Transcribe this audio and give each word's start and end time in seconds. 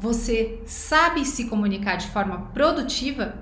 Você 0.00 0.60
sabe 0.64 1.24
se 1.24 1.46
comunicar 1.46 1.96
de 1.96 2.06
forma 2.06 2.52
produtiva? 2.54 3.34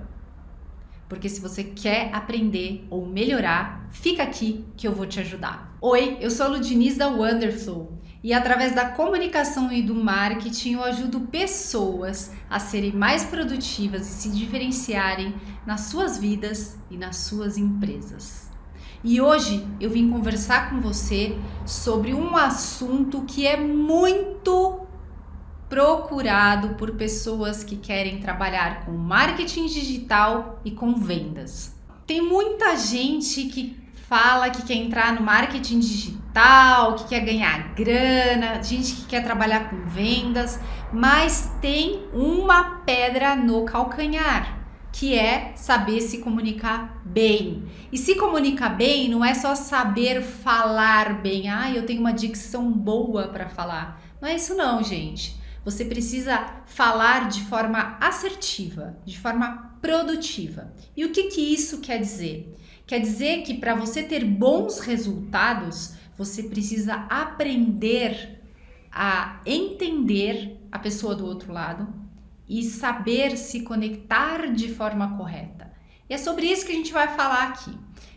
Porque 1.07 1.29
se 1.29 1.39
você 1.39 1.63
quer 1.63 2.09
aprender 2.15 2.87
ou 2.89 3.05
melhorar, 3.05 3.87
fica 3.91 4.23
aqui 4.23 4.65
que 4.75 4.89
eu 4.89 4.93
vou 4.95 5.05
te 5.05 5.21
ajudar. 5.21 5.77
Oi, 5.83 6.17
eu 6.19 6.31
sou 6.31 6.47
a 6.47 6.49
Ludiniz 6.49 6.97
da 6.97 7.09
Wonderflow 7.09 7.93
e 8.25 8.33
através 8.33 8.75
da 8.75 8.89
comunicação 8.89 9.71
e 9.71 9.83
do 9.83 9.95
marketing 9.95 10.73
eu 10.73 10.85
ajudo 10.85 11.21
pessoas 11.21 12.33
a 12.49 12.59
serem 12.59 12.93
mais 12.93 13.23
produtivas 13.23 14.09
e 14.09 14.23
se 14.23 14.31
diferenciarem 14.31 15.35
nas 15.67 15.83
suas 15.83 16.17
vidas 16.17 16.79
e 16.91 16.97
nas 16.97 17.17
suas 17.19 17.59
empresas. 17.59 18.51
E 19.05 19.21
hoje 19.21 19.63
eu 19.79 19.91
vim 19.91 20.11
conversar 20.11 20.71
com 20.71 20.81
você 20.81 21.37
sobre 21.67 22.15
um 22.15 22.35
assunto 22.35 23.25
que 23.25 23.47
é 23.47 23.59
muito 23.59 24.86
procurado 25.69 26.75
por 26.75 26.93
pessoas 26.93 27.65
que 27.65 27.77
querem 27.77 28.21
trabalhar 28.21 28.85
com 28.85 28.93
marketing 28.93 29.67
digital 29.67 30.61
e 30.65 30.71
com 30.71 30.95
vendas. 30.95 31.75
Tem 32.07 32.23
muita 32.23 32.77
gente 32.77 33.45
que 33.45 33.77
fala 34.09 34.51
que 34.51 34.63
quer 34.63 34.75
entrar 34.75 35.13
no 35.13 35.23
marketing 35.23 35.81
digital, 35.81 36.95
que 36.95 37.09
quer 37.09 37.21
ganhar 37.21 37.75
grana, 37.75 38.63
gente 38.63 38.95
que 38.95 39.07
quer 39.07 39.25
trabalhar 39.25 39.69
com 39.69 39.85
vendas, 39.87 40.61
mas 40.93 41.53
tem 41.61 42.05
uma 42.13 42.83
pedra 42.87 43.35
no 43.35 43.65
calcanhar, 43.65 44.61
que 44.93 45.19
é 45.19 45.53
saber 45.57 46.01
se 46.01 46.19
comunicar 46.19 47.03
bem. 47.05 47.65
E 47.91 47.99
se 47.99 48.15
comunicar 48.15 48.69
bem 48.69 49.09
não 49.09 49.25
é 49.25 49.35
só 49.35 49.57
saber 49.57 50.23
falar 50.23 51.21
bem, 51.21 51.49
ah, 51.49 51.73
eu 51.73 51.85
tenho 51.85 52.01
uma 52.01 52.13
dicção 52.13 52.71
boa 52.71 53.27
para 53.27 53.49
falar. 53.49 54.01
Não 54.21 54.29
é 54.29 54.37
isso 54.37 54.55
não, 54.55 54.81
gente. 54.85 55.37
Você 55.67 55.85
precisa 55.85 56.63
falar 56.65 57.29
de 57.29 57.43
forma 57.47 57.99
assertiva, 58.01 58.97
de 59.05 59.19
forma 59.19 59.77
produtiva. 59.83 60.73
E 60.97 61.05
o 61.05 61.11
que, 61.11 61.25
que 61.25 61.41
isso 61.41 61.81
quer 61.81 61.99
dizer? 61.99 62.57
Quer 62.87 63.01
dizer 63.01 63.43
que 63.43 63.55
para 63.55 63.75
você 63.75 64.05
ter 64.05 64.25
bons 64.25 64.79
resultados, 64.79 65.95
você 66.17 66.45
precisa 66.45 66.95
aprender 67.11 68.41
a 68.93 69.41
entender 69.45 70.57
a 70.71 70.79
pessoa 70.79 71.17
do 71.17 71.27
outro 71.27 71.53
lado 71.53 71.93
e 72.49 72.63
saber 72.63 73.37
se 73.37 73.63
conectar 73.63 74.53
de 74.53 74.73
forma 74.73 75.17
correta. 75.17 75.66
E 76.09 76.15
é 76.15 76.19
sobre 76.19 76.47
isso 76.47 76.65
que 76.65 76.73
a 76.73 76.77
gente 76.77 76.93
vai 76.93 77.09
falar 77.09 77.49
aqui. 77.49 77.73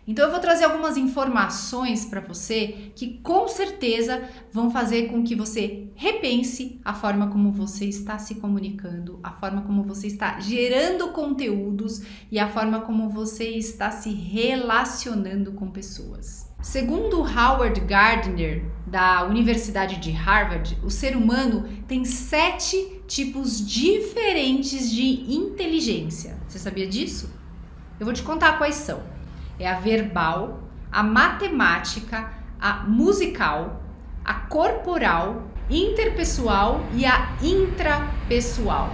Então 0.09 0.25
eu 0.25 0.31
vou 0.31 0.39
trazer 0.39 0.65
algumas 0.65 0.97
informações 0.97 2.03
para 2.03 2.19
você 2.19 2.91
que 2.95 3.19
com 3.19 3.47
certeza 3.47 4.27
vão 4.51 4.71
fazer 4.71 5.07
com 5.07 5.23
que 5.23 5.35
você 5.35 5.87
repense 5.93 6.81
a 6.83 6.95
forma 6.95 7.27
como 7.27 7.51
você 7.51 7.85
está 7.85 8.17
se 8.17 8.33
comunicando, 8.35 9.19
a 9.21 9.31
forma 9.31 9.61
como 9.61 9.83
você 9.83 10.07
está 10.07 10.39
gerando 10.39 11.09
conteúdos 11.09 12.01
e 12.31 12.39
a 12.39 12.49
forma 12.49 12.81
como 12.81 13.11
você 13.11 13.49
está 13.49 13.91
se 13.91 14.09
relacionando 14.09 15.51
com 15.51 15.69
pessoas. 15.69 16.51
Segundo 16.59 17.21
Howard 17.21 17.79
Gardner, 17.81 18.65
da 18.87 19.23
Universidade 19.27 19.97
de 19.97 20.09
Harvard, 20.09 20.75
o 20.83 20.89
ser 20.89 21.15
humano 21.15 21.69
tem 21.87 22.03
sete 22.03 22.99
tipos 23.07 23.63
diferentes 23.63 24.91
de 24.91 25.31
inteligência. 25.31 26.35
Você 26.47 26.57
sabia 26.57 26.87
disso? 26.87 27.38
Eu 28.00 28.05
vou 28.05 28.14
te 28.14 28.23
contar 28.23 28.58
quais 28.58 28.75
são 28.75 29.02
é 29.59 29.69
a 29.69 29.78
verbal, 29.78 30.61
a 30.89 31.03
matemática, 31.03 32.31
a 32.59 32.83
musical, 32.83 33.83
a 34.23 34.33
corporal, 34.33 35.44
interpessoal 35.69 36.81
e 36.94 37.06
a 37.06 37.36
intrapessoal. 37.41 38.89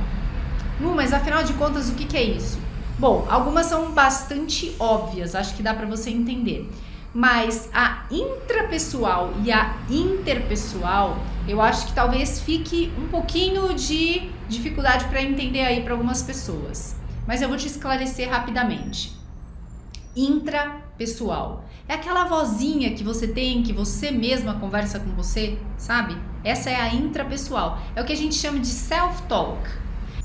Lu, 0.81 0.95
mas 0.95 1.13
afinal 1.13 1.43
de 1.43 1.53
contas, 1.53 1.89
o 1.89 1.93
que, 1.93 2.05
que 2.05 2.17
é 2.17 2.23
isso? 2.23 2.59
Bom, 2.97 3.27
algumas 3.29 3.67
são 3.67 3.91
bastante 3.91 4.75
óbvias, 4.79 5.35
acho 5.35 5.55
que 5.55 5.61
dá 5.61 5.73
para 5.73 5.85
você 5.85 6.09
entender. 6.09 6.69
Mas 7.13 7.69
a 7.73 8.05
intrapessoal 8.11 9.33
e 9.43 9.51
a 9.51 9.77
interpessoal, 9.89 11.17
eu 11.47 11.61
acho 11.61 11.87
que 11.87 11.93
talvez 11.93 12.41
fique 12.41 12.91
um 12.97 13.07
pouquinho 13.07 13.73
de 13.73 14.29
dificuldade 14.49 15.05
para 15.05 15.21
entender 15.21 15.61
aí 15.61 15.81
para 15.81 15.93
algumas 15.93 16.21
pessoas. 16.23 16.95
Mas 17.27 17.41
eu 17.41 17.49
vou 17.49 17.57
te 17.57 17.67
esclarecer 17.67 18.29
rapidamente 18.29 19.15
intrapessoal. 20.15 21.65
É 21.87 21.93
aquela 21.93 22.25
vozinha 22.25 22.95
que 22.95 23.03
você 23.03 23.27
tem, 23.27 23.61
que 23.61 23.73
você 23.73 24.09
mesma 24.09 24.59
conversa 24.59 24.99
com 24.99 25.11
você, 25.11 25.59
sabe? 25.77 26.17
Essa 26.43 26.69
é 26.69 26.75
a 26.75 26.93
intrapessoal. 26.93 27.79
É 27.95 28.01
o 28.01 28.05
que 28.05 28.13
a 28.13 28.17
gente 28.17 28.35
chama 28.35 28.59
de 28.59 28.67
self-talk. 28.67 29.59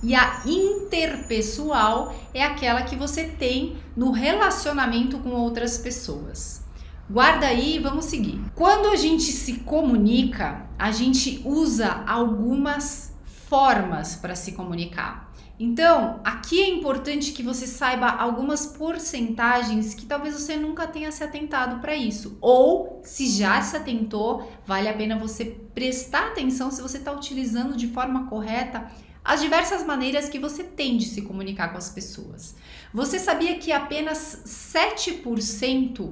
E 0.03 0.15
a 0.15 0.43
interpessoal 0.47 2.15
é 2.33 2.43
aquela 2.43 2.83
que 2.83 2.97
você 2.97 3.25
tem 3.25 3.77
no 3.95 4.13
relacionamento 4.13 5.19
com 5.19 5.31
outras 5.31 5.77
pessoas. 5.77 6.65
Guarda 7.11 7.47
aí, 7.47 7.79
vamos 7.79 8.07
seguir. 8.07 8.41
Quando 8.55 8.89
a 8.89 8.97
gente 8.97 9.25
se 9.25 9.55
comunica, 9.61 10.67
a 10.79 10.91
gente 10.91 11.43
usa 11.45 12.05
algumas 12.07 13.13
formas 13.49 14.15
para 14.15 14.35
se 14.35 14.53
comunicar. 14.53 15.30
Então, 15.63 16.21
aqui 16.25 16.59
é 16.59 16.71
importante 16.71 17.33
que 17.33 17.43
você 17.43 17.67
saiba 17.67 18.09
algumas 18.09 18.65
porcentagens 18.65 19.93
que 19.93 20.07
talvez 20.07 20.33
você 20.33 20.57
nunca 20.57 20.87
tenha 20.87 21.13
se 21.13 21.23
atentado 21.23 21.81
para 21.81 21.95
isso. 21.95 22.39
Ou, 22.41 23.03
se 23.05 23.29
já 23.29 23.61
se 23.61 23.77
atentou, 23.77 24.51
vale 24.65 24.89
a 24.89 24.95
pena 24.95 25.19
você 25.19 25.45
prestar 25.75 26.29
atenção 26.29 26.71
se 26.71 26.81
você 26.81 26.97
está 26.97 27.13
utilizando 27.13 27.77
de 27.77 27.89
forma 27.89 28.27
correta 28.27 28.91
as 29.23 29.43
diversas 29.43 29.85
maneiras 29.85 30.31
que 30.31 30.39
você 30.39 30.65
tem 30.65 30.97
de 30.97 31.05
se 31.05 31.21
comunicar 31.21 31.69
com 31.69 31.77
as 31.77 31.91
pessoas. 31.91 32.57
Você 32.91 33.19
sabia 33.19 33.59
que 33.59 33.71
apenas 33.71 34.43
7% 34.47 36.11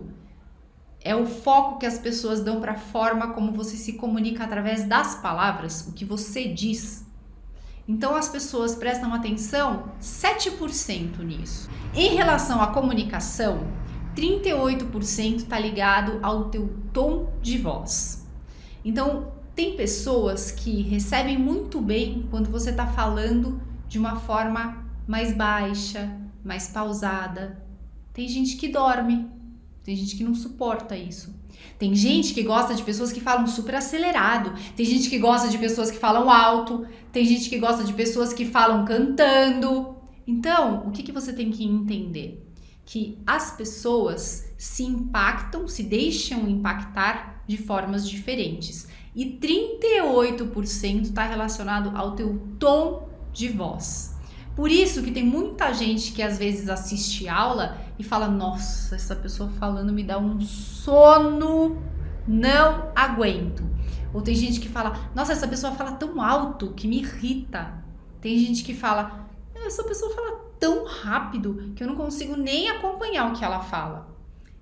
é 1.00 1.16
o 1.16 1.24
foco 1.24 1.78
que 1.78 1.86
as 1.86 1.96
pessoas 1.96 2.42
dão 2.42 2.60
para 2.60 2.72
a 2.72 2.78
forma 2.78 3.32
como 3.32 3.52
você 3.52 3.78
se 3.78 3.94
comunica 3.94 4.44
através 4.44 4.84
das 4.84 5.14
palavras, 5.14 5.88
o 5.88 5.94
que 5.94 6.04
você 6.04 6.48
diz? 6.48 7.07
Então 7.88 8.14
as 8.14 8.28
pessoas 8.28 8.74
prestam 8.74 9.14
atenção 9.14 9.92
7% 9.98 11.20
nisso. 11.20 11.70
Em 11.94 12.14
relação 12.14 12.60
à 12.60 12.66
comunicação, 12.66 13.66
38% 14.14 15.36
está 15.36 15.58
ligado 15.58 16.18
ao 16.22 16.50
teu 16.50 16.76
tom 16.92 17.32
de 17.40 17.56
voz. 17.56 18.28
Então, 18.84 19.32
tem 19.54 19.74
pessoas 19.74 20.50
que 20.50 20.82
recebem 20.82 21.38
muito 21.38 21.80
bem 21.80 22.26
quando 22.30 22.50
você 22.50 22.70
está 22.70 22.86
falando 22.86 23.60
de 23.88 23.98
uma 23.98 24.16
forma 24.16 24.84
mais 25.06 25.34
baixa, 25.34 26.14
mais 26.44 26.68
pausada. 26.68 27.64
Tem 28.12 28.28
gente 28.28 28.56
que 28.56 28.68
dorme, 28.68 29.30
tem 29.82 29.96
gente 29.96 30.14
que 30.14 30.24
não 30.24 30.34
suporta 30.34 30.94
isso. 30.96 31.37
Tem 31.78 31.94
gente 31.94 32.34
que 32.34 32.42
gosta 32.42 32.74
de 32.74 32.82
pessoas 32.82 33.12
que 33.12 33.20
falam 33.20 33.46
super 33.46 33.74
acelerado, 33.76 34.52
tem 34.76 34.84
gente 34.84 35.08
que 35.08 35.18
gosta 35.18 35.48
de 35.48 35.58
pessoas 35.58 35.90
que 35.90 35.98
falam 35.98 36.30
alto, 36.30 36.86
tem 37.12 37.24
gente 37.24 37.48
que 37.48 37.58
gosta 37.58 37.84
de 37.84 37.92
pessoas 37.92 38.32
que 38.32 38.44
falam 38.44 38.84
cantando. 38.84 39.96
Então, 40.26 40.86
o 40.86 40.90
que, 40.90 41.02
que 41.02 41.12
você 41.12 41.32
tem 41.32 41.50
que 41.50 41.64
entender? 41.64 42.44
Que 42.84 43.18
as 43.26 43.56
pessoas 43.56 44.52
se 44.58 44.82
impactam, 44.82 45.68
se 45.68 45.82
deixam 45.82 46.48
impactar 46.48 47.42
de 47.46 47.56
formas 47.56 48.08
diferentes. 48.08 48.88
E 49.14 49.24
38% 49.24 51.02
está 51.02 51.24
relacionado 51.24 51.96
ao 51.96 52.14
teu 52.14 52.38
tom 52.58 53.08
de 53.32 53.48
voz. 53.48 54.16
Por 54.54 54.70
isso 54.70 55.02
que 55.02 55.12
tem 55.12 55.24
muita 55.24 55.72
gente 55.72 56.12
que 56.12 56.20
às 56.20 56.36
vezes 56.36 56.68
assiste 56.68 57.28
aula 57.28 57.78
e 57.98 58.04
fala: 58.04 58.28
"Nossa, 58.28 58.94
essa 58.94 59.16
pessoa 59.16 59.50
falando 59.50 59.92
me 59.92 60.04
dá 60.04 60.18
um 60.18 60.40
sono, 60.40 61.82
não 62.26 62.90
aguento". 62.94 63.64
Ou 64.12 64.22
tem 64.22 64.34
gente 64.34 64.60
que 64.60 64.68
fala: 64.68 65.10
"Nossa, 65.14 65.32
essa 65.32 65.48
pessoa 65.48 65.72
fala 65.72 65.92
tão 65.92 66.20
alto 66.20 66.72
que 66.74 66.86
me 66.86 66.98
irrita". 66.98 67.72
Tem 68.20 68.38
gente 68.38 68.64
que 68.64 68.74
fala: 68.74 69.28
"Essa 69.54 69.84
pessoa 69.84 70.14
fala 70.14 70.48
tão 70.58 70.84
rápido 70.86 71.72
que 71.74 71.82
eu 71.82 71.86
não 71.86 71.94
consigo 71.94 72.36
nem 72.36 72.68
acompanhar 72.70 73.30
o 73.30 73.34
que 73.34 73.44
ela 73.44 73.60
fala". 73.60 74.08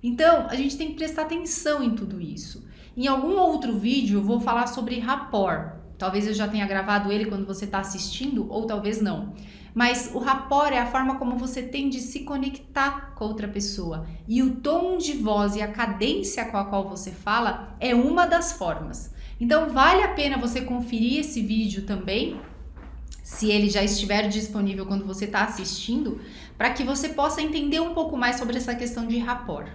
Então, 0.01 0.47
a 0.49 0.55
gente 0.55 0.77
tem 0.77 0.89
que 0.89 0.95
prestar 0.95 1.23
atenção 1.23 1.83
em 1.83 1.95
tudo 1.95 2.21
isso. 2.21 2.65
Em 2.95 3.07
algum 3.07 3.37
outro 3.37 3.77
vídeo 3.77 4.19
eu 4.19 4.23
vou 4.23 4.39
falar 4.39 4.67
sobre 4.67 4.99
rapport. 4.99 5.73
Talvez 5.97 6.27
eu 6.27 6.33
já 6.33 6.47
tenha 6.47 6.67
gravado 6.67 7.11
ele 7.11 7.25
quando 7.25 7.45
você 7.45 7.65
está 7.65 7.79
assistindo, 7.79 8.51
ou 8.51 8.65
talvez 8.65 9.01
não. 9.01 9.33
Mas 9.77 10.09
o 10.11 10.17
rapport 10.17 10.73
é 10.73 10.79
a 10.79 10.87
forma 10.87 11.19
como 11.19 11.37
você 11.37 11.61
tem 11.61 11.87
de 11.87 11.99
se 11.99 12.21
conectar 12.21 13.13
com 13.13 13.25
outra 13.25 13.47
pessoa. 13.47 14.07
E 14.27 14.41
o 14.41 14.55
tom 14.55 14.97
de 14.97 15.13
voz 15.13 15.55
e 15.55 15.61
a 15.61 15.71
cadência 15.71 16.43
com 16.45 16.57
a 16.57 16.65
qual 16.65 16.89
você 16.89 17.11
fala 17.11 17.77
é 17.79 17.93
uma 17.93 18.25
das 18.25 18.53
formas. 18.53 19.13
Então 19.39 19.69
vale 19.69 20.01
a 20.01 20.15
pena 20.15 20.35
você 20.35 20.61
conferir 20.61 21.19
esse 21.19 21.43
vídeo 21.43 21.85
também, 21.85 22.41
se 23.21 23.51
ele 23.51 23.69
já 23.69 23.83
estiver 23.83 24.27
disponível 24.27 24.87
quando 24.87 25.05
você 25.05 25.25
está 25.25 25.43
assistindo, 25.43 26.19
para 26.57 26.71
que 26.71 26.83
você 26.83 27.09
possa 27.09 27.39
entender 27.39 27.79
um 27.79 27.93
pouco 27.93 28.17
mais 28.17 28.37
sobre 28.37 28.57
essa 28.57 28.73
questão 28.73 29.05
de 29.05 29.19
rapport. 29.19 29.69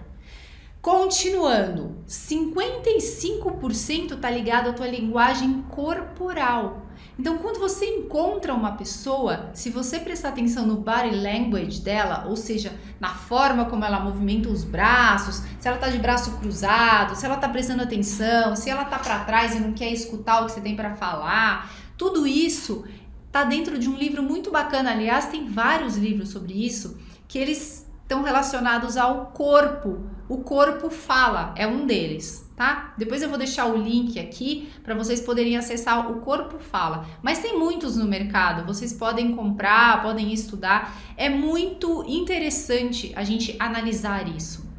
Continuando, 0.81 1.95
55% 2.05 4.15
está 4.15 4.29
ligado 4.29 4.71
à 4.71 4.73
tua 4.73 4.87
linguagem 4.87 5.61
corporal. 5.69 6.82
Então, 7.17 7.37
quando 7.37 7.59
você 7.59 7.85
encontra 7.85 8.53
uma 8.53 8.73
pessoa, 8.73 9.49
se 9.53 9.69
você 9.69 9.99
prestar 9.99 10.29
atenção 10.29 10.65
no 10.65 10.77
body 10.77 11.15
language 11.15 11.81
dela, 11.81 12.25
ou 12.27 12.35
seja, 12.35 12.73
na 12.99 13.09
forma 13.09 13.65
como 13.65 13.83
ela 13.83 13.99
movimenta 13.99 14.49
os 14.49 14.63
braços, 14.63 15.43
se 15.59 15.67
ela 15.67 15.77
tá 15.77 15.89
de 15.89 15.97
braço 15.97 16.31
cruzado, 16.37 17.15
se 17.15 17.25
ela 17.25 17.37
tá 17.37 17.47
prestando 17.49 17.83
atenção, 17.83 18.55
se 18.55 18.69
ela 18.69 18.85
tá 18.85 18.99
para 18.99 19.19
trás 19.25 19.55
e 19.55 19.59
não 19.59 19.73
quer 19.73 19.91
escutar 19.91 20.41
o 20.41 20.45
que 20.45 20.53
você 20.53 20.61
tem 20.61 20.75
para 20.75 20.95
falar, 20.95 21.71
tudo 21.97 22.25
isso 22.27 22.83
tá 23.31 23.43
dentro 23.43 23.79
de 23.79 23.89
um 23.89 23.95
livro 23.95 24.21
muito 24.21 24.51
bacana. 24.51 24.91
Aliás, 24.91 25.27
tem 25.27 25.47
vários 25.47 25.97
livros 25.97 26.29
sobre 26.29 26.53
isso 26.53 26.99
que 27.27 27.37
eles 27.37 27.87
estão 28.01 28.21
relacionados 28.21 28.97
ao 28.97 29.27
corpo. 29.27 30.03
O 30.29 30.37
corpo 30.39 30.89
fala, 30.89 31.53
é 31.57 31.65
um 31.65 31.85
deles 31.85 32.42
tá? 32.55 32.93
Depois 32.97 33.21
eu 33.21 33.29
vou 33.29 33.37
deixar 33.37 33.65
o 33.65 33.77
link 33.77 34.19
aqui 34.19 34.69
para 34.83 34.95
vocês 34.95 35.21
poderem 35.21 35.57
acessar 35.57 36.11
o 36.11 36.19
Corpo 36.19 36.59
Fala. 36.59 37.05
Mas 37.21 37.39
tem 37.39 37.57
muitos 37.57 37.95
no 37.97 38.05
mercado, 38.05 38.65
vocês 38.65 38.93
podem 38.93 39.35
comprar, 39.35 40.01
podem 40.01 40.31
estudar. 40.31 40.95
É 41.17 41.29
muito 41.29 42.03
interessante 42.07 43.11
a 43.15 43.23
gente 43.23 43.55
analisar 43.59 44.27
isso. 44.27 44.71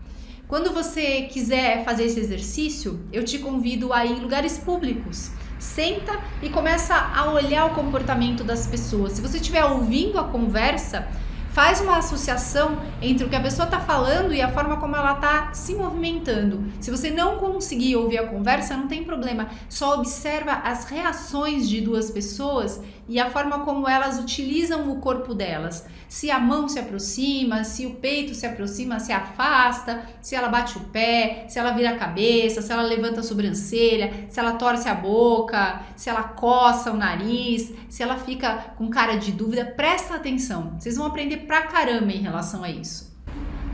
Quando 0.46 0.72
você 0.72 1.22
quiser 1.22 1.84
fazer 1.84 2.04
esse 2.04 2.20
exercício, 2.20 3.00
eu 3.12 3.24
te 3.24 3.38
convido 3.38 3.92
a 3.92 4.04
ir 4.04 4.12
em 4.12 4.20
lugares 4.20 4.58
públicos. 4.58 5.30
Senta 5.58 6.20
e 6.42 6.50
começa 6.50 6.94
a 6.94 7.32
olhar 7.32 7.64
o 7.66 7.74
comportamento 7.74 8.44
das 8.44 8.66
pessoas. 8.66 9.12
Se 9.12 9.22
você 9.22 9.38
estiver 9.38 9.64
ouvindo 9.64 10.18
a 10.18 10.24
conversa, 10.24 11.08
faz 11.54 11.80
uma 11.80 11.98
associação 11.98 12.76
entre 13.00 13.24
o 13.24 13.28
que 13.28 13.36
a 13.36 13.40
pessoa 13.40 13.64
está 13.64 13.78
falando 13.78 14.34
e 14.34 14.42
a 14.42 14.50
forma 14.50 14.76
como 14.78 14.96
ela 14.96 15.12
está 15.12 15.54
se 15.54 15.72
movimentando. 15.76 16.64
Se 16.80 16.90
você 16.90 17.12
não 17.12 17.38
conseguir 17.38 17.94
ouvir 17.94 18.18
a 18.18 18.26
conversa, 18.26 18.76
não 18.76 18.88
tem 18.88 19.04
problema. 19.04 19.48
Só 19.68 19.94
observa 19.94 20.50
as 20.50 20.86
reações 20.86 21.68
de 21.68 21.80
duas 21.80 22.10
pessoas 22.10 22.82
e 23.08 23.18
a 23.20 23.30
forma 23.30 23.60
como 23.60 23.88
elas 23.88 24.18
utilizam 24.18 24.90
o 24.90 25.00
corpo 25.00 25.34
delas. 25.34 25.86
Se 26.08 26.30
a 26.30 26.38
mão 26.38 26.68
se 26.68 26.78
aproxima, 26.78 27.64
se 27.64 27.86
o 27.86 27.94
peito 27.96 28.34
se 28.34 28.46
aproxima, 28.46 29.00
se 29.00 29.12
afasta, 29.12 30.02
se 30.20 30.34
ela 30.34 30.48
bate 30.48 30.76
o 30.78 30.80
pé, 30.80 31.46
se 31.48 31.58
ela 31.58 31.72
vira 31.72 31.90
a 31.90 31.98
cabeça, 31.98 32.62
se 32.62 32.72
ela 32.72 32.82
levanta 32.82 33.20
a 33.20 33.22
sobrancelha, 33.22 34.26
se 34.28 34.38
ela 34.38 34.52
torce 34.52 34.88
a 34.88 34.94
boca, 34.94 35.82
se 35.96 36.08
ela 36.08 36.22
coça 36.22 36.92
o 36.92 36.96
nariz, 36.96 37.72
se 37.88 38.02
ela 38.02 38.16
fica 38.16 38.74
com 38.76 38.88
cara 38.88 39.16
de 39.16 39.32
dúvida, 39.32 39.64
presta 39.64 40.14
atenção. 40.14 40.76
Vocês 40.78 40.96
vão 40.96 41.06
aprender 41.06 41.38
pra 41.38 41.62
caramba 41.62 42.12
em 42.12 42.22
relação 42.22 42.62
a 42.64 42.70
isso. 42.70 43.14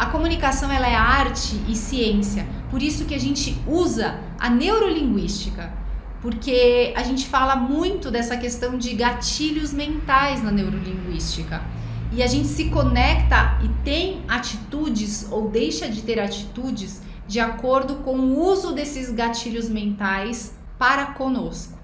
A 0.00 0.06
comunicação 0.06 0.72
ela 0.72 0.88
é 0.88 0.94
arte 0.94 1.60
e 1.68 1.76
ciência, 1.76 2.46
por 2.70 2.82
isso 2.82 3.04
que 3.04 3.14
a 3.14 3.18
gente 3.18 3.60
usa 3.66 4.18
a 4.38 4.48
neurolinguística, 4.48 5.79
porque 6.22 6.92
a 6.96 7.02
gente 7.02 7.26
fala 7.26 7.56
muito 7.56 8.10
dessa 8.10 8.36
questão 8.36 8.76
de 8.76 8.94
gatilhos 8.94 9.72
mentais 9.72 10.42
na 10.42 10.50
neurolinguística. 10.50 11.62
E 12.12 12.22
a 12.22 12.26
gente 12.26 12.48
se 12.48 12.66
conecta 12.70 13.58
e 13.62 13.68
tem 13.84 14.22
atitudes 14.28 15.28
ou 15.30 15.48
deixa 15.48 15.88
de 15.88 16.02
ter 16.02 16.18
atitudes 16.18 17.00
de 17.26 17.38
acordo 17.38 17.96
com 17.96 18.16
o 18.16 18.40
uso 18.44 18.72
desses 18.72 19.10
gatilhos 19.10 19.68
mentais 19.68 20.54
para 20.78 21.06
conosco. 21.06 21.78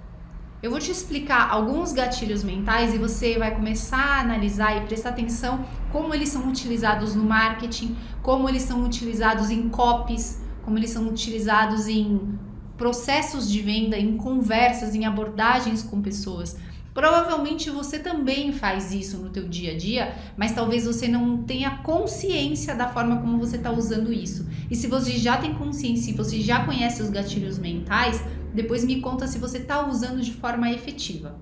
Eu 0.62 0.70
vou 0.70 0.80
te 0.80 0.90
explicar 0.90 1.48
alguns 1.50 1.92
gatilhos 1.92 2.42
mentais 2.42 2.92
e 2.92 2.98
você 2.98 3.38
vai 3.38 3.54
começar 3.54 4.16
a 4.16 4.20
analisar 4.20 4.76
e 4.76 4.86
prestar 4.86 5.10
atenção 5.10 5.64
como 5.92 6.12
eles 6.12 6.28
são 6.28 6.48
utilizados 6.48 7.14
no 7.14 7.22
marketing, 7.22 7.96
como 8.22 8.48
eles 8.48 8.62
são 8.62 8.84
utilizados 8.84 9.50
em 9.50 9.68
copies, 9.68 10.42
como 10.64 10.76
eles 10.76 10.90
são 10.90 11.06
utilizados 11.06 11.86
em 11.86 12.36
processos 12.76 13.50
de 13.50 13.60
venda, 13.60 13.98
em 13.98 14.16
conversas, 14.16 14.94
em 14.94 15.04
abordagens 15.04 15.82
com 15.82 16.00
pessoas. 16.00 16.56
Provavelmente 16.92 17.68
você 17.68 17.98
também 17.98 18.52
faz 18.52 18.92
isso 18.92 19.18
no 19.18 19.28
teu 19.28 19.46
dia 19.46 19.72
a 19.72 19.76
dia, 19.76 20.16
mas 20.34 20.52
talvez 20.52 20.86
você 20.86 21.06
não 21.06 21.42
tenha 21.42 21.78
consciência 21.82 22.74
da 22.74 22.88
forma 22.88 23.20
como 23.20 23.38
você 23.38 23.56
está 23.56 23.70
usando 23.70 24.10
isso. 24.10 24.48
E 24.70 24.74
se 24.74 24.86
você 24.86 25.12
já 25.12 25.36
tem 25.36 25.52
consciência 25.52 26.10
e 26.10 26.14
você 26.14 26.40
já 26.40 26.64
conhece 26.64 27.02
os 27.02 27.10
gatilhos 27.10 27.58
mentais, 27.58 28.24
depois 28.54 28.82
me 28.82 29.02
conta 29.02 29.26
se 29.26 29.38
você 29.38 29.58
está 29.58 29.86
usando 29.86 30.22
de 30.22 30.32
forma 30.32 30.70
efetiva. 30.70 31.38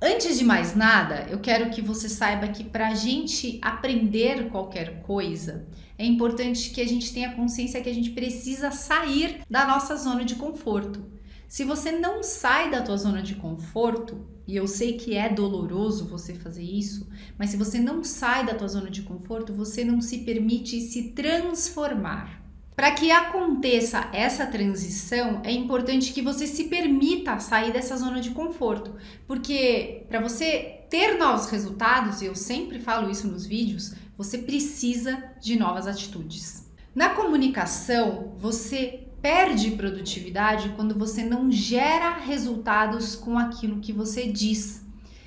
Antes 0.00 0.38
de 0.38 0.44
mais 0.44 0.76
nada, 0.76 1.26
eu 1.28 1.40
quero 1.40 1.70
que 1.70 1.82
você 1.82 2.08
saiba 2.08 2.46
que 2.46 2.62
para 2.62 2.86
a 2.86 2.94
gente 2.94 3.58
aprender 3.60 4.48
qualquer 4.48 5.02
coisa, 5.02 5.66
é 5.98 6.06
importante 6.06 6.70
que 6.70 6.80
a 6.80 6.86
gente 6.86 7.12
tenha 7.12 7.34
consciência 7.34 7.82
que 7.82 7.90
a 7.90 7.94
gente 7.94 8.10
precisa 8.10 8.70
sair 8.70 9.40
da 9.50 9.66
nossa 9.66 9.96
zona 9.96 10.24
de 10.24 10.36
conforto. 10.36 11.04
Se 11.48 11.64
você 11.64 11.90
não 11.90 12.22
sai 12.22 12.70
da 12.70 12.80
tua 12.80 12.96
zona 12.96 13.20
de 13.20 13.34
conforto, 13.34 14.24
e 14.46 14.54
eu 14.54 14.68
sei 14.68 14.92
que 14.92 15.16
é 15.16 15.28
doloroso 15.28 16.06
você 16.06 16.32
fazer 16.32 16.62
isso, 16.62 17.08
mas 17.36 17.50
se 17.50 17.56
você 17.56 17.80
não 17.80 18.04
sai 18.04 18.46
da 18.46 18.54
tua 18.54 18.68
zona 18.68 18.90
de 18.90 19.02
conforto, 19.02 19.52
você 19.52 19.84
não 19.84 20.00
se 20.00 20.18
permite 20.18 20.80
se 20.80 21.10
transformar. 21.10 22.37
Para 22.78 22.92
que 22.92 23.10
aconteça 23.10 24.08
essa 24.12 24.46
transição, 24.46 25.40
é 25.42 25.50
importante 25.50 26.12
que 26.12 26.22
você 26.22 26.46
se 26.46 26.68
permita 26.68 27.40
sair 27.40 27.72
dessa 27.72 27.96
zona 27.96 28.20
de 28.20 28.30
conforto, 28.30 28.94
porque 29.26 30.04
para 30.08 30.20
você 30.20 30.84
ter 30.88 31.18
novos 31.18 31.46
resultados, 31.46 32.22
e 32.22 32.26
eu 32.26 32.36
sempre 32.36 32.78
falo 32.78 33.10
isso 33.10 33.26
nos 33.26 33.44
vídeos, 33.44 33.96
você 34.16 34.38
precisa 34.38 35.20
de 35.40 35.58
novas 35.58 35.88
atitudes. 35.88 36.70
Na 36.94 37.08
comunicação, 37.08 38.32
você 38.38 39.08
perde 39.20 39.72
produtividade 39.72 40.72
quando 40.76 40.96
você 40.96 41.24
não 41.24 41.50
gera 41.50 42.16
resultados 42.16 43.16
com 43.16 43.36
aquilo 43.36 43.80
que 43.80 43.92
você 43.92 44.28
diz. 44.28 44.86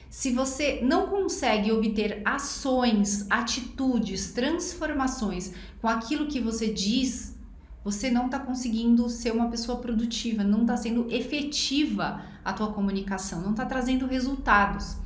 Se 0.10 0.32
você 0.32 0.80
não 0.82 1.08
consegue 1.08 1.70
obter 1.70 2.22
ações, 2.24 3.30
atitudes, 3.30 4.32
transformações 4.32 5.52
com 5.82 5.90
aquilo 5.90 6.28
que 6.28 6.40
você 6.40 6.72
diz, 6.72 7.41
você 7.84 8.12
não 8.12 8.28
está 8.28 8.40
conseguindo 8.40 9.10
ser 9.10 9.32
uma 9.32 9.48
pessoa 9.48 9.80
produtiva, 9.80 10.44
não 10.44 10.62
está 10.62 10.78
sendo 10.78 11.08
efetiva 11.12 12.22
a 12.46 12.54
tua 12.54 12.72
comunicação, 12.72 13.42
não 13.42 13.52
está 13.52 13.66
trazendo 13.66 14.06
resultados. 14.06 14.98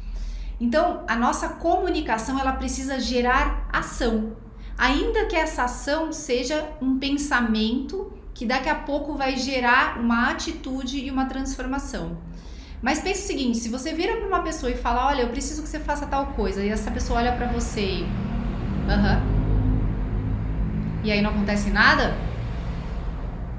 Então, 0.59 1.03
a 1.07 1.15
nossa 1.15 1.49
comunicação 1.49 2.39
ela 2.39 2.53
precisa 2.53 2.99
gerar 2.99 3.67
ação, 3.71 4.35
ainda 4.77 5.25
que 5.25 5.35
essa 5.35 5.63
ação 5.63 6.11
seja 6.11 6.69
um 6.81 6.97
pensamento 6.99 8.11
que 8.33 8.45
daqui 8.45 8.67
a 8.67 8.75
pouco 8.75 9.15
vai 9.15 9.37
gerar 9.37 9.99
uma 9.99 10.29
atitude 10.29 10.99
e 10.99 11.09
uma 11.09 11.25
transformação. 11.25 12.17
Mas 12.81 12.99
pense 12.99 13.23
o 13.23 13.27
seguinte: 13.27 13.57
se 13.57 13.69
você 13.69 13.93
vira 13.93 14.17
para 14.17 14.27
uma 14.27 14.43
pessoa 14.43 14.69
e 14.71 14.75
fala, 14.75 15.07
olha, 15.07 15.21
eu 15.21 15.29
preciso 15.29 15.63
que 15.63 15.69
você 15.69 15.79
faça 15.79 16.05
tal 16.05 16.27
coisa, 16.27 16.63
e 16.63 16.69
essa 16.69 16.91
pessoa 16.91 17.19
olha 17.19 17.31
para 17.31 17.47
você 17.47 17.81
e, 17.81 18.03
aham, 18.89 19.17
uh 19.17 19.21
-huh, 19.21 19.35
e 21.05 21.11
aí 21.11 21.21
não 21.21 21.29
acontece 21.29 21.69
nada, 21.69 22.15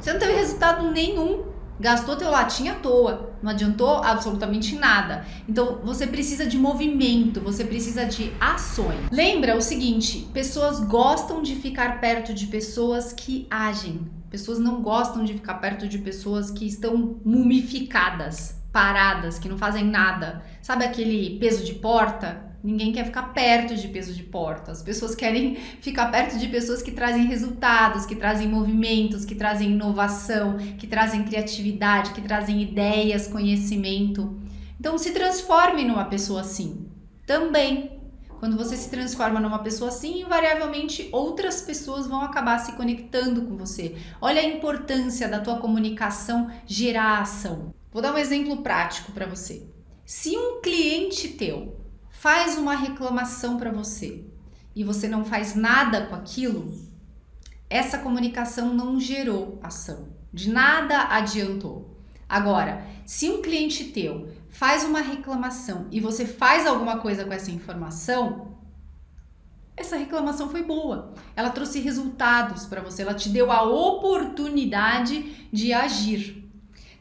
você 0.07 0.13
não 0.13 0.21
teve 0.21 0.35
resultado 0.35 0.89
nenhum. 0.93 1.47
Gastou 1.81 2.15
teu 2.15 2.31
latim 2.31 2.69
à 2.69 2.77
toa. 2.77 3.35
Não 3.43 3.51
adiantou 3.51 3.97
absolutamente 3.97 4.77
nada. 4.77 5.27
Então 5.49 5.81
você 5.83 6.07
precisa 6.07 6.47
de 6.47 6.57
movimento, 6.57 7.41
você 7.41 7.65
precisa 7.65 8.05
de 8.05 8.33
ações. 8.41 9.01
Lembra 9.11 9.57
o 9.57 9.61
seguinte: 9.61 10.29
pessoas 10.33 10.79
gostam 10.79 11.43
de 11.43 11.57
ficar 11.57 12.01
perto 12.01 12.33
de 12.33 12.47
pessoas 12.47 13.13
que 13.13 13.49
agem. 13.51 14.09
Pessoas 14.31 14.61
não 14.61 14.81
gostam 14.81 15.25
de 15.25 15.35
ficar 15.35 15.55
perto 15.55 15.89
de 15.89 15.99
pessoas 15.99 16.53
que 16.53 16.65
estão 16.65 17.17
mumificadas, 17.25 18.63
paradas, 18.73 19.41
que 19.41 19.49
não 19.49 19.59
fazem 19.59 19.85
nada. 19.85 20.41
Sabe 20.63 20.85
aquele 20.85 21.37
peso 21.41 21.65
de 21.65 21.75
porta? 21.75 22.46
Ninguém 22.67 22.91
quer 22.91 23.05
ficar 23.05 23.33
perto 23.33 23.77
de 23.77 23.87
peso 23.87 24.13
de 24.13 24.25
porta. 24.25 24.73
As 24.73 24.83
pessoas 24.83 25.15
querem 25.15 25.55
ficar 25.55 26.11
perto 26.11 26.37
de 26.37 26.49
pessoas 26.49 26.83
que 26.83 26.91
trazem 26.91 27.27
resultados, 27.27 28.05
que 28.05 28.17
trazem 28.17 28.49
movimentos, 28.49 29.25
que 29.25 29.37
trazem 29.37 29.71
inovação, 29.71 30.59
que 30.77 30.85
trazem 30.85 31.23
criatividade, 31.23 32.11
que 32.11 32.21
trazem 32.21 32.61
ideias, 32.61 33.29
conhecimento. 33.29 34.37
Então 34.81 34.99
se 34.99 35.13
transforme 35.13 35.85
numa 35.85 36.07
pessoa 36.07 36.41
assim. 36.41 36.89
Também. 37.25 38.01
Quando 38.41 38.57
você 38.57 38.77
se 38.77 38.91
transforma 38.91 39.39
numa 39.39 39.61
pessoa 39.61 39.89
assim, 39.89 40.23
invariavelmente 40.23 41.09
outras 41.13 41.63
pessoas 41.63 42.09
vão 42.09 42.21
acabar 42.21 42.59
se 42.59 42.73
conectando 42.73 43.43
com 43.43 43.57
você. 43.57 43.95
Olha 44.21 44.41
a 44.41 44.45
importância 44.45 45.29
da 45.29 45.39
tua 45.39 45.59
comunicação 45.59 46.51
gerar 46.67 47.21
ação. 47.21 47.73
Vou 47.93 48.03
dar 48.03 48.13
um 48.13 48.19
exemplo 48.19 48.57
prático 48.57 49.13
para 49.13 49.25
você. 49.25 49.63
Se 50.05 50.37
um 50.37 50.61
cliente 50.61 51.29
teu 51.29 51.86
faz 52.27 52.59
uma 52.59 52.75
reclamação 52.75 53.57
para 53.57 53.71
você 53.71 54.25
e 54.75 54.83
você 54.83 55.07
não 55.07 55.25
faz 55.25 55.55
nada 55.55 56.07
com 56.07 56.17
aquilo, 56.17 56.77
essa 57.71 57.99
comunicação 57.99 58.75
não 58.75 58.99
gerou 58.99 59.61
ação, 59.63 60.09
de 60.33 60.51
nada 60.51 61.03
adiantou. 61.03 61.97
Agora, 62.29 62.85
se 63.05 63.31
um 63.31 63.41
cliente 63.41 63.85
teu 63.85 64.29
faz 64.49 64.83
uma 64.83 65.01
reclamação 65.01 65.87
e 65.93 66.01
você 66.01 66.27
faz 66.27 66.67
alguma 66.67 66.99
coisa 66.99 67.25
com 67.25 67.33
essa 67.33 67.53
informação, 67.53 68.59
essa 69.77 69.95
reclamação 69.95 70.51
foi 70.51 70.65
boa. 70.65 71.15
Ela 71.37 71.51
trouxe 71.51 71.79
resultados 71.79 72.67
para 72.67 72.83
você, 72.83 73.03
ela 73.03 73.15
te 73.15 73.29
deu 73.29 73.53
a 73.53 73.63
oportunidade 73.63 75.47
de 75.53 75.73
agir. 75.73 76.45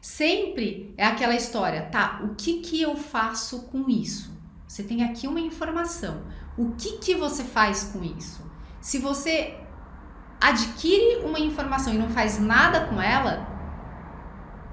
Sempre 0.00 0.94
é 0.96 1.04
aquela 1.04 1.34
história, 1.34 1.82
tá? 1.90 2.20
O 2.22 2.36
que 2.36 2.60
que 2.60 2.80
eu 2.80 2.94
faço 2.94 3.62
com 3.62 3.90
isso? 3.90 4.35
Você 4.76 4.82
tem 4.82 5.02
aqui 5.02 5.26
uma 5.26 5.40
informação. 5.40 6.20
O 6.54 6.72
que 6.72 6.98
que 6.98 7.14
você 7.14 7.42
faz 7.42 7.84
com 7.94 8.04
isso? 8.04 8.42
Se 8.78 8.98
você 8.98 9.54
adquire 10.38 11.24
uma 11.24 11.40
informação 11.40 11.94
e 11.94 11.96
não 11.96 12.10
faz 12.10 12.38
nada 12.38 12.84
com 12.84 13.00
ela, 13.00 13.48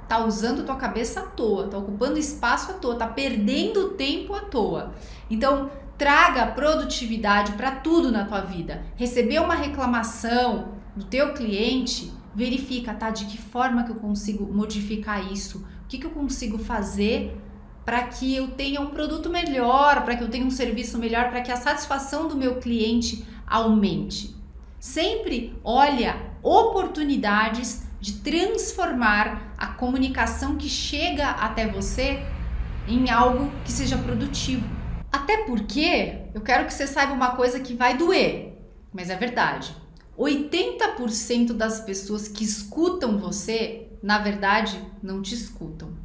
tá 0.05 0.25
usando 0.25 0.65
tua 0.65 0.75
cabeça 0.75 1.21
à 1.21 1.23
toa, 1.23 1.69
tá 1.69 1.77
ocupando 1.77 2.19
espaço 2.19 2.71
à 2.71 2.73
toa, 2.73 2.97
tá 2.97 3.07
perdendo 3.07 3.91
tempo 3.91 4.33
à 4.33 4.41
toa. 4.41 4.93
Então, 5.29 5.71
traga 5.97 6.47
produtividade 6.47 7.53
para 7.53 7.71
tudo 7.71 8.11
na 8.11 8.25
tua 8.25 8.41
vida. 8.41 8.83
Receber 8.97 9.39
uma 9.39 9.55
reclamação 9.55 10.73
do 10.97 11.05
teu 11.05 11.33
cliente, 11.33 12.11
verifica, 12.35 12.93
tá? 12.93 13.09
De 13.09 13.23
que 13.23 13.37
forma 13.37 13.85
que 13.85 13.91
eu 13.91 13.95
consigo 13.95 14.53
modificar 14.53 15.31
isso? 15.31 15.59
O 15.85 15.87
que, 15.87 15.97
que 15.97 16.05
eu 16.05 16.11
consigo 16.11 16.57
fazer 16.57 17.41
para 17.85 18.03
que 18.03 18.35
eu 18.35 18.49
tenha 18.49 18.79
um 18.79 18.87
produto 18.87 19.29
melhor, 19.29 20.03
para 20.03 20.15
que 20.15 20.23
eu 20.23 20.29
tenha 20.29 20.45
um 20.45 20.51
serviço 20.51 20.97
melhor, 20.97 21.29
para 21.29 21.41
que 21.41 21.51
a 21.51 21.57
satisfação 21.57 22.27
do 22.27 22.35
meu 22.35 22.55
cliente 22.55 23.25
aumente. 23.45 24.35
Sempre 24.79 25.57
olha 25.63 26.33
oportunidades 26.41 27.83
de 27.99 28.13
transformar 28.13 29.53
a 29.57 29.67
comunicação 29.67 30.57
que 30.57 30.67
chega 30.67 31.29
até 31.29 31.67
você 31.67 32.25
em 32.87 33.09
algo 33.09 33.51
que 33.63 33.71
seja 33.71 33.97
produtivo. 33.97 34.67
Até 35.11 35.45
porque 35.45 36.23
eu 36.33 36.41
quero 36.41 36.65
que 36.65 36.73
você 36.73 36.85
saiba 36.85 37.13
uma 37.13 37.35
coisa 37.35 37.59
que 37.59 37.73
vai 37.73 37.97
doer, 37.97 38.57
mas 38.91 39.09
é 39.09 39.15
verdade. 39.15 39.75
80% 40.17 41.53
das 41.53 41.79
pessoas 41.79 42.27
que 42.27 42.43
escutam 42.43 43.17
você, 43.17 43.87
na 44.01 44.19
verdade, 44.19 44.79
não 45.01 45.21
te 45.21 45.33
escutam. 45.33 46.02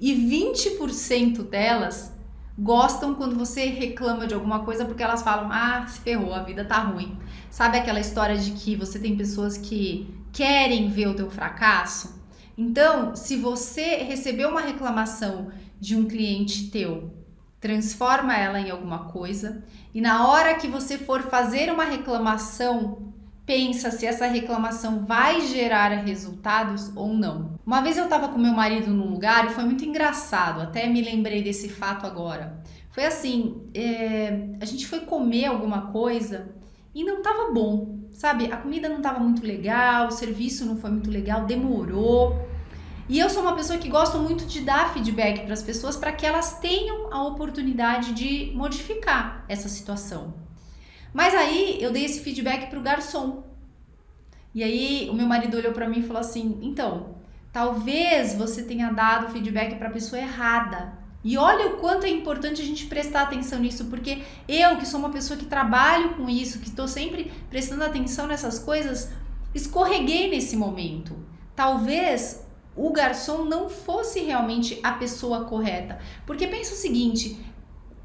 E 0.00 0.14
20% 0.14 1.42
delas 1.42 2.12
gostam 2.58 3.14
quando 3.14 3.36
você 3.36 3.66
reclama 3.66 4.26
de 4.26 4.34
alguma 4.34 4.60
coisa 4.60 4.84
porque 4.84 5.02
elas 5.02 5.22
falam: 5.22 5.50
"Ah, 5.50 5.86
se 5.86 6.00
ferrou, 6.00 6.34
a 6.34 6.42
vida 6.42 6.64
tá 6.64 6.78
ruim". 6.78 7.18
Sabe 7.50 7.78
aquela 7.78 8.00
história 8.00 8.36
de 8.36 8.52
que 8.52 8.76
você 8.76 8.98
tem 8.98 9.16
pessoas 9.16 9.56
que 9.56 10.08
querem 10.32 10.88
ver 10.88 11.08
o 11.08 11.14
teu 11.14 11.30
fracasso? 11.30 12.18
Então, 12.56 13.14
se 13.14 13.36
você 13.36 13.96
recebeu 13.96 14.48
uma 14.48 14.60
reclamação 14.60 15.50
de 15.80 15.94
um 15.94 16.06
cliente 16.06 16.70
teu, 16.70 17.12
transforma 17.60 18.36
ela 18.36 18.60
em 18.60 18.70
alguma 18.70 19.04
coisa 19.06 19.64
e 19.94 20.00
na 20.00 20.28
hora 20.28 20.54
que 20.54 20.68
você 20.68 20.98
for 20.98 21.22
fazer 21.22 21.72
uma 21.72 21.84
reclamação 21.84 23.12
pensa 23.46 23.90
se 23.90 24.04
essa 24.06 24.26
reclamação 24.26 25.06
vai 25.06 25.40
gerar 25.40 25.88
resultados 25.88 26.92
ou 26.94 27.14
não. 27.14 27.57
Uma 27.68 27.82
vez 27.82 27.98
eu 27.98 28.04
estava 28.04 28.28
com 28.28 28.38
meu 28.38 28.54
marido 28.54 28.90
num 28.90 29.10
lugar 29.10 29.44
e 29.44 29.50
foi 29.50 29.62
muito 29.62 29.84
engraçado, 29.84 30.62
até 30.62 30.86
me 30.86 31.02
lembrei 31.02 31.42
desse 31.42 31.68
fato 31.68 32.06
agora. 32.06 32.62
Foi 32.90 33.04
assim, 33.04 33.60
é, 33.74 34.56
a 34.58 34.64
gente 34.64 34.86
foi 34.86 35.00
comer 35.00 35.44
alguma 35.44 35.92
coisa 35.92 36.48
e 36.94 37.04
não 37.04 37.18
estava 37.18 37.52
bom, 37.52 37.98
sabe? 38.10 38.50
A 38.50 38.56
comida 38.56 38.88
não 38.88 38.96
estava 38.96 39.20
muito 39.20 39.46
legal, 39.46 40.06
o 40.06 40.10
serviço 40.10 40.64
não 40.64 40.78
foi 40.78 40.88
muito 40.88 41.10
legal, 41.10 41.44
demorou. 41.44 42.40
E 43.06 43.18
eu 43.18 43.28
sou 43.28 43.42
uma 43.42 43.54
pessoa 43.54 43.78
que 43.78 43.90
gosto 43.90 44.16
muito 44.16 44.46
de 44.46 44.62
dar 44.62 44.94
feedback 44.94 45.44
para 45.44 45.52
as 45.52 45.62
pessoas 45.62 45.94
para 45.94 46.12
que 46.12 46.24
elas 46.24 46.58
tenham 46.60 47.12
a 47.12 47.22
oportunidade 47.22 48.14
de 48.14 48.50
modificar 48.56 49.44
essa 49.46 49.68
situação. 49.68 50.32
Mas 51.12 51.34
aí 51.34 51.76
eu 51.82 51.92
dei 51.92 52.06
esse 52.06 52.20
feedback 52.20 52.70
pro 52.70 52.80
garçom. 52.80 53.44
E 54.54 54.64
aí 54.64 55.06
o 55.10 55.12
meu 55.12 55.26
marido 55.26 55.58
olhou 55.58 55.74
para 55.74 55.86
mim 55.86 55.98
e 55.98 56.02
falou 56.02 56.20
assim: 56.20 56.58
"Então, 56.62 57.17
talvez 57.52 58.34
você 58.34 58.62
tenha 58.62 58.90
dado 58.90 59.32
feedback 59.32 59.76
para 59.76 59.88
a 59.88 59.92
pessoa 59.92 60.20
errada". 60.20 60.98
E 61.24 61.36
olha 61.36 61.66
o 61.66 61.76
quanto 61.78 62.06
é 62.06 62.08
importante 62.08 62.62
a 62.62 62.64
gente 62.64 62.86
prestar 62.86 63.22
atenção 63.22 63.58
nisso, 63.58 63.86
porque 63.86 64.22
eu, 64.46 64.76
que 64.76 64.86
sou 64.86 65.00
uma 65.00 65.10
pessoa 65.10 65.38
que 65.38 65.46
trabalho 65.46 66.14
com 66.14 66.28
isso, 66.28 66.60
que 66.60 66.68
estou 66.68 66.86
sempre 66.86 67.32
prestando 67.50 67.84
atenção 67.84 68.26
nessas 68.26 68.58
coisas, 68.58 69.10
escorreguei 69.54 70.30
nesse 70.30 70.56
momento. 70.56 71.16
Talvez 71.56 72.46
o 72.76 72.92
garçom 72.92 73.44
não 73.44 73.68
fosse 73.68 74.20
realmente 74.20 74.78
a 74.82 74.92
pessoa 74.92 75.44
correta. 75.44 75.98
Porque 76.24 76.46
pensa 76.46 76.74
o 76.74 76.76
seguinte: 76.76 77.36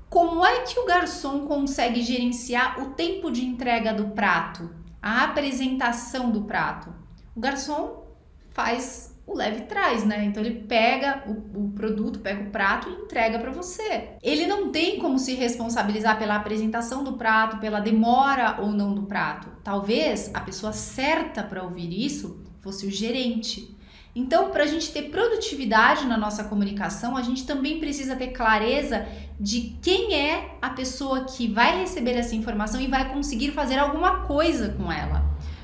como 0.09 0.43
é 0.43 0.61
que 0.61 0.79
o 0.79 0.85
garçom 0.85 1.45
consegue 1.45 2.01
gerenciar 2.01 2.81
o 2.81 2.91
tempo 2.91 3.31
de 3.31 3.45
entrega 3.45 3.93
do 3.93 4.09
prato, 4.09 4.69
a 4.99 5.23
apresentação 5.23 6.31
do 6.31 6.41
prato? 6.41 6.93
O 7.35 7.39
garçom 7.39 8.03
faz 8.49 9.12
o 9.25 9.35
leve 9.35 9.61
traz, 9.61 10.05
né? 10.05 10.25
Então 10.25 10.43
ele 10.43 10.63
pega 10.63 11.23
o, 11.27 11.65
o 11.65 11.71
produto, 11.71 12.19
pega 12.19 12.43
o 12.43 12.51
prato 12.51 12.89
e 12.89 13.03
entrega 13.03 13.39
para 13.39 13.51
você. 13.51 14.09
Ele 14.21 14.45
não 14.45 14.69
tem 14.69 14.99
como 14.99 15.17
se 15.17 15.33
responsabilizar 15.33 16.19
pela 16.19 16.35
apresentação 16.35 17.03
do 17.03 17.13
prato, 17.13 17.57
pela 17.57 17.79
demora 17.79 18.57
ou 18.61 18.71
não 18.71 18.93
do 18.93 19.03
prato. 19.03 19.49
Talvez 19.63 20.29
a 20.33 20.41
pessoa 20.41 20.73
certa 20.73 21.41
para 21.41 21.63
ouvir 21.63 22.05
isso 22.05 22.43
fosse 22.59 22.85
o 22.85 22.91
gerente. 22.91 23.77
Então, 24.15 24.51
para 24.51 24.63
a 24.63 24.67
gente 24.67 24.91
ter 24.91 25.09
produtividade 25.09 26.05
na 26.05 26.15
nossa 26.15 26.43
comunicação, 26.43 27.17
a 27.17 27.23
gente 27.23 27.47
também 27.47 27.79
precisa 27.79 28.15
ter 28.15 28.27
clareza 28.27 29.07
de 29.39 29.75
quem 29.81 30.13
é 30.13 30.55
a 30.61 30.69
pessoa 30.69 31.23
que 31.23 31.47
vai 31.47 31.79
receber 31.79 32.11
essa 32.11 32.35
informação 32.35 32.79
e 32.79 32.87
vai 32.87 33.11
conseguir 33.11 33.51
fazer 33.51 33.79
alguma 33.79 34.21
coisa 34.21 34.69
com 34.69 34.91
ela. 34.91 35.23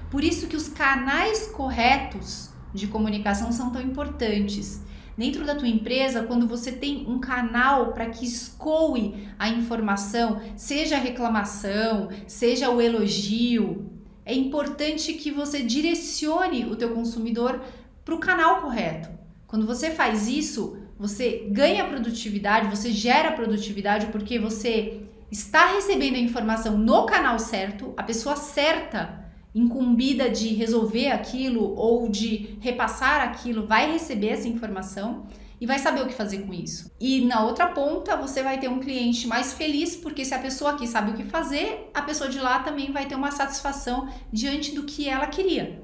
Por 0.10 0.24
isso 0.24 0.48
que 0.48 0.56
os 0.56 0.68
canais 0.68 1.48
corretos 1.48 2.50
de 2.74 2.88
comunicação 2.88 3.52
são 3.52 3.72
tão 3.72 3.82
importantes. 3.82 4.84
Dentro 5.18 5.46
da 5.46 5.56
tua 5.56 5.68
empresa, 5.68 6.24
quando 6.24 6.48
você 6.48 6.72
tem 6.72 7.06
um 7.08 7.20
canal 7.20 7.92
para 7.92 8.10
que 8.10 8.26
escoe 8.26 9.28
a 9.38 9.50
informação, 9.50 10.42
seja 10.56 10.96
a 10.96 11.00
reclamação, 11.00 12.10
seja 12.26 12.70
o 12.70 12.80
elogio, 12.80 13.92
é 14.26 14.34
importante 14.34 15.14
que 15.14 15.32
você 15.32 15.62
direcione 15.62 16.66
o 16.66 16.76
teu 16.76 16.94
consumidor 16.94 17.60
para 18.06 18.16
o 18.16 18.20
canal 18.20 18.62
correto. 18.62 19.10
Quando 19.46 19.66
você 19.66 19.90
faz 19.90 20.28
isso, 20.28 20.78
você 20.98 21.48
ganha 21.52 21.88
produtividade, 21.88 22.74
você 22.74 22.92
gera 22.92 23.32
produtividade 23.32 24.06
porque 24.08 24.38
você 24.38 25.02
está 25.32 25.74
recebendo 25.74 26.16
a 26.16 26.20
informação 26.20 26.78
no 26.78 27.06
canal 27.06 27.40
certo, 27.40 27.94
a 27.98 28.04
pessoa 28.04 28.36
certa, 28.36 29.19
incumbida 29.54 30.30
de 30.30 30.50
resolver 30.50 31.08
aquilo 31.08 31.76
ou 31.76 32.08
de 32.08 32.58
repassar 32.60 33.22
aquilo, 33.22 33.66
vai 33.66 33.92
receber 33.92 34.30
essa 34.30 34.48
informação 34.48 35.26
e 35.60 35.66
vai 35.66 35.78
saber 35.78 36.02
o 36.02 36.08
que 36.08 36.14
fazer 36.14 36.40
com 36.40 36.54
isso. 36.54 36.90
E 37.00 37.22
na 37.26 37.44
outra 37.44 37.68
ponta, 37.68 38.16
você 38.16 38.42
vai 38.42 38.60
ter 38.60 38.70
um 38.70 38.80
cliente 38.80 39.28
mais 39.28 39.54
feliz, 39.54 39.96
porque 39.96 40.24
se 40.24 40.34
a 40.34 40.40
pessoa 40.40 40.72
aqui 40.72 40.88
sabe 40.88 41.12
o 41.12 41.14
que 41.16 41.24
fazer, 41.24 41.90
a 41.94 42.02
pessoa 42.02 42.30
de 42.30 42.40
lá 42.40 42.60
também 42.60 42.92
vai 42.92 43.08
ter 43.08 43.16
uma 43.16 43.32
satisfação 43.32 44.08
diante 44.32 44.74
do 44.74 44.84
que 44.84 45.10
ela 45.10 45.28
queria. 45.28 45.84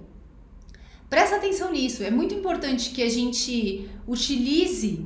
Presta 1.09 1.35
atenção 1.35 1.71
nisso, 1.71 2.03
é 2.03 2.09
muito 2.09 2.33
importante 2.33 2.91
que 2.91 3.03
a 3.03 3.09
gente 3.09 3.89
utilize 4.07 5.05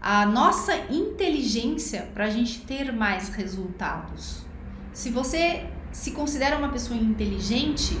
a 0.00 0.24
nossa 0.24 0.74
inteligência 0.90 2.10
para 2.14 2.24
a 2.24 2.30
gente 2.30 2.60
ter 2.62 2.90
mais 2.90 3.28
resultados. 3.28 4.44
Se 4.92 5.10
você 5.10 5.66
se 5.92 6.12
considera 6.12 6.56
uma 6.56 6.68
pessoa 6.68 6.98
inteligente, 6.98 7.98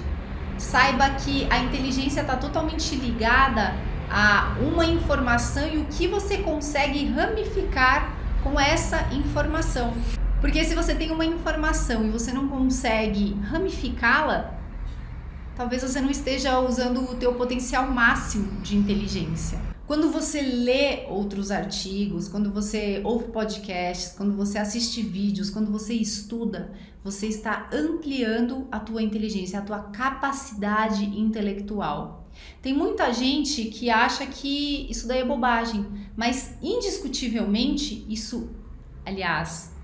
saiba 0.58 1.10
que 1.10 1.46
a 1.50 1.58
inteligência 1.58 2.20
está 2.20 2.36
totalmente 2.36 2.94
ligada 2.96 3.74
a 4.10 4.56
uma 4.60 4.84
informação 4.84 5.66
e 5.68 5.78
o 5.78 5.84
que 5.86 6.08
você 6.08 6.38
consegue 6.38 7.06
ramificar 7.06 8.12
com 8.42 8.58
essa 8.58 9.12
informação. 9.12 9.94
Porque 10.40 10.64
se 10.64 10.74
você 10.74 10.94
tem 10.94 11.10
uma 11.10 11.24
informação 11.24 12.06
e 12.06 12.10
você 12.10 12.32
não 12.32 12.48
consegue 12.48 13.38
ramificá-la, 13.50 14.54
talvez 15.54 15.82
você 15.82 16.00
não 16.00 16.10
esteja 16.10 16.58
usando 16.60 17.02
o 17.10 17.14
teu 17.14 17.34
potencial 17.34 17.86
máximo 17.86 18.60
de 18.62 18.76
inteligência. 18.76 19.69
Quando 19.90 20.08
você 20.08 20.40
lê 20.40 21.04
outros 21.08 21.50
artigos, 21.50 22.28
quando 22.28 22.52
você 22.52 23.00
ouve 23.02 23.24
podcasts, 23.32 24.12
quando 24.16 24.36
você 24.36 24.56
assiste 24.56 25.02
vídeos, 25.02 25.50
quando 25.50 25.68
você 25.68 25.94
estuda, 25.94 26.72
você 27.02 27.26
está 27.26 27.68
ampliando 27.72 28.68
a 28.70 28.78
tua 28.78 29.02
inteligência, 29.02 29.58
a 29.58 29.62
tua 29.62 29.80
capacidade 29.80 31.04
intelectual. 31.18 32.30
Tem 32.62 32.72
muita 32.72 33.12
gente 33.12 33.64
que 33.64 33.90
acha 33.90 34.24
que 34.26 34.88
isso 34.88 35.08
daí 35.08 35.22
é 35.22 35.24
bobagem, 35.24 35.84
mas 36.16 36.56
indiscutivelmente 36.62 38.06
isso, 38.08 38.48
aliás, 39.04 39.74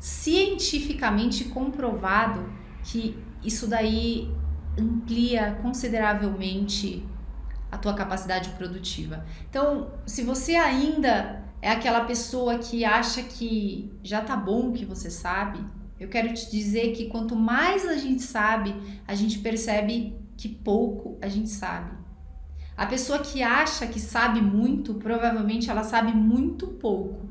cientificamente 0.00 1.44
comprovado 1.44 2.52
que 2.82 3.16
isso 3.44 3.68
daí 3.68 4.28
amplia 4.76 5.56
consideravelmente 5.62 7.06
a 7.72 7.78
tua 7.78 7.94
capacidade 7.94 8.50
produtiva. 8.50 9.24
Então, 9.48 9.90
se 10.06 10.22
você 10.22 10.54
ainda 10.56 11.42
é 11.62 11.70
aquela 11.70 12.04
pessoa 12.04 12.58
que 12.58 12.84
acha 12.84 13.22
que 13.22 13.90
já 14.02 14.20
tá 14.20 14.36
bom 14.36 14.68
o 14.68 14.72
que 14.72 14.84
você 14.84 15.10
sabe, 15.10 15.58
eu 15.98 16.08
quero 16.08 16.34
te 16.34 16.50
dizer 16.50 16.92
que 16.92 17.08
quanto 17.08 17.34
mais 17.34 17.88
a 17.88 17.96
gente 17.96 18.22
sabe, 18.22 18.74
a 19.08 19.14
gente 19.14 19.38
percebe 19.38 20.14
que 20.36 20.50
pouco 20.50 21.16
a 21.22 21.28
gente 21.28 21.48
sabe. 21.48 21.96
A 22.76 22.84
pessoa 22.84 23.20
que 23.20 23.42
acha 23.42 23.86
que 23.86 24.00
sabe 24.00 24.42
muito, 24.42 24.94
provavelmente 24.94 25.70
ela 25.70 25.82
sabe 25.82 26.12
muito 26.12 26.66
pouco. 26.66 27.26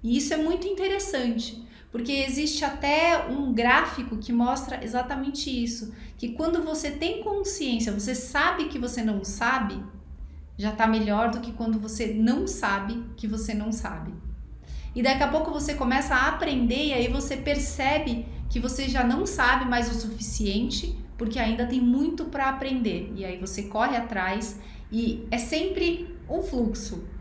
E 0.00 0.16
isso 0.16 0.32
é 0.32 0.36
muito 0.36 0.68
interessante, 0.68 1.65
porque 1.96 2.12
existe 2.12 2.62
até 2.62 3.26
um 3.26 3.54
gráfico 3.54 4.18
que 4.18 4.30
mostra 4.30 4.84
exatamente 4.84 5.48
isso, 5.48 5.94
que 6.18 6.32
quando 6.32 6.62
você 6.62 6.90
tem 6.90 7.22
consciência, 7.22 7.90
você 7.90 8.14
sabe 8.14 8.66
que 8.66 8.78
você 8.78 9.02
não 9.02 9.24
sabe, 9.24 9.82
já 10.58 10.72
está 10.72 10.86
melhor 10.86 11.30
do 11.30 11.40
que 11.40 11.52
quando 11.52 11.80
você 11.80 12.08
não 12.08 12.46
sabe 12.46 13.02
que 13.16 13.26
você 13.26 13.54
não 13.54 13.72
sabe. 13.72 14.12
E 14.94 15.02
daqui 15.02 15.22
a 15.22 15.28
pouco 15.28 15.50
você 15.50 15.72
começa 15.72 16.14
a 16.14 16.28
aprender 16.28 16.88
e 16.88 16.92
aí 16.92 17.08
você 17.08 17.34
percebe 17.34 18.26
que 18.50 18.60
você 18.60 18.90
já 18.90 19.02
não 19.02 19.24
sabe 19.24 19.64
mais 19.64 19.90
o 19.90 19.98
suficiente, 19.98 20.94
porque 21.16 21.38
ainda 21.38 21.64
tem 21.64 21.80
muito 21.80 22.26
para 22.26 22.50
aprender. 22.50 23.10
E 23.16 23.24
aí 23.24 23.38
você 23.38 23.62
corre 23.62 23.96
atrás 23.96 24.60
e 24.92 25.26
é 25.30 25.38
sempre 25.38 26.14
um 26.28 26.42
fluxo. 26.42 27.15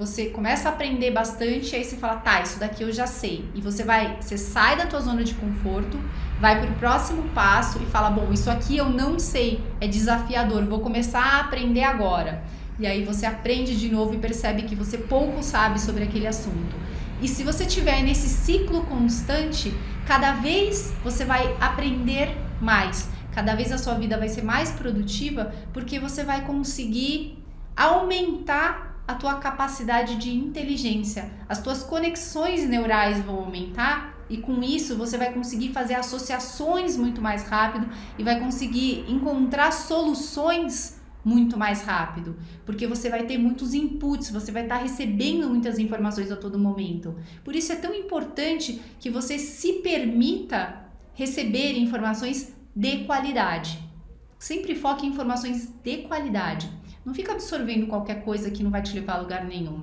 Você 0.00 0.30
começa 0.30 0.66
a 0.66 0.72
aprender 0.72 1.10
bastante, 1.10 1.76
aí 1.76 1.84
você 1.84 1.94
fala, 1.94 2.16
tá, 2.16 2.40
isso 2.40 2.58
daqui 2.58 2.82
eu 2.82 2.90
já 2.90 3.06
sei. 3.06 3.44
E 3.54 3.60
você 3.60 3.84
vai, 3.84 4.16
você 4.18 4.38
sai 4.38 4.74
da 4.74 4.86
tua 4.86 4.98
zona 4.98 5.22
de 5.22 5.34
conforto, 5.34 6.00
vai 6.40 6.58
para 6.58 6.70
o 6.70 6.74
próximo 6.76 7.24
passo 7.34 7.78
e 7.82 7.84
fala, 7.84 8.08
bom, 8.08 8.32
isso 8.32 8.50
aqui 8.50 8.78
eu 8.78 8.88
não 8.88 9.18
sei, 9.18 9.62
é 9.78 9.86
desafiador, 9.86 10.64
vou 10.64 10.80
começar 10.80 11.20
a 11.20 11.40
aprender 11.40 11.82
agora. 11.82 12.42
E 12.78 12.86
aí 12.86 13.04
você 13.04 13.26
aprende 13.26 13.78
de 13.78 13.90
novo 13.90 14.14
e 14.14 14.18
percebe 14.18 14.62
que 14.62 14.74
você 14.74 14.96
pouco 14.96 15.42
sabe 15.42 15.78
sobre 15.78 16.04
aquele 16.04 16.26
assunto. 16.26 16.74
E 17.20 17.28
se 17.28 17.44
você 17.44 17.64
estiver 17.64 18.02
nesse 18.02 18.26
ciclo 18.26 18.86
constante, 18.86 19.70
cada 20.06 20.32
vez 20.32 20.94
você 21.04 21.26
vai 21.26 21.54
aprender 21.60 22.34
mais. 22.58 23.10
Cada 23.34 23.54
vez 23.54 23.70
a 23.70 23.76
sua 23.76 23.96
vida 23.96 24.16
vai 24.16 24.30
ser 24.30 24.44
mais 24.44 24.70
produtiva 24.70 25.52
porque 25.74 26.00
você 26.00 26.24
vai 26.24 26.46
conseguir 26.46 27.36
aumentar 27.76 28.89
a 29.10 29.14
tua 29.14 29.34
capacidade 29.34 30.16
de 30.16 30.32
inteligência. 30.32 31.32
As 31.48 31.60
tuas 31.60 31.82
conexões 31.82 32.68
neurais 32.68 33.18
vão 33.20 33.40
aumentar 33.40 34.24
e 34.28 34.36
com 34.36 34.62
isso 34.62 34.96
você 34.96 35.18
vai 35.18 35.32
conseguir 35.32 35.72
fazer 35.72 35.94
associações 35.94 36.96
muito 36.96 37.20
mais 37.20 37.42
rápido 37.48 37.88
e 38.16 38.22
vai 38.22 38.38
conseguir 38.38 39.04
encontrar 39.08 39.72
soluções 39.72 41.00
muito 41.24 41.58
mais 41.58 41.82
rápido, 41.82 42.36
porque 42.64 42.86
você 42.86 43.10
vai 43.10 43.24
ter 43.24 43.36
muitos 43.36 43.74
inputs, 43.74 44.30
você 44.30 44.52
vai 44.52 44.62
estar 44.62 44.76
recebendo 44.76 45.48
muitas 45.48 45.78
informações 45.78 46.30
a 46.30 46.36
todo 46.36 46.56
momento. 46.56 47.14
Por 47.44 47.56
isso 47.56 47.72
é 47.72 47.76
tão 47.76 47.92
importante 47.92 48.80
que 49.00 49.10
você 49.10 49.38
se 49.38 49.74
permita 49.82 50.86
receber 51.12 51.76
informações 51.76 52.54
de 52.74 53.04
qualidade. 53.04 53.78
Sempre 54.38 54.74
foque 54.76 55.04
em 55.04 55.10
informações 55.10 55.68
de 55.82 55.98
qualidade. 55.98 56.79
Não 57.04 57.14
fica 57.14 57.32
absorvendo 57.32 57.86
qualquer 57.86 58.22
coisa 58.24 58.50
que 58.50 58.62
não 58.62 58.70
vai 58.70 58.82
te 58.82 58.94
levar 58.94 59.14
a 59.14 59.20
lugar 59.20 59.44
nenhum. 59.44 59.82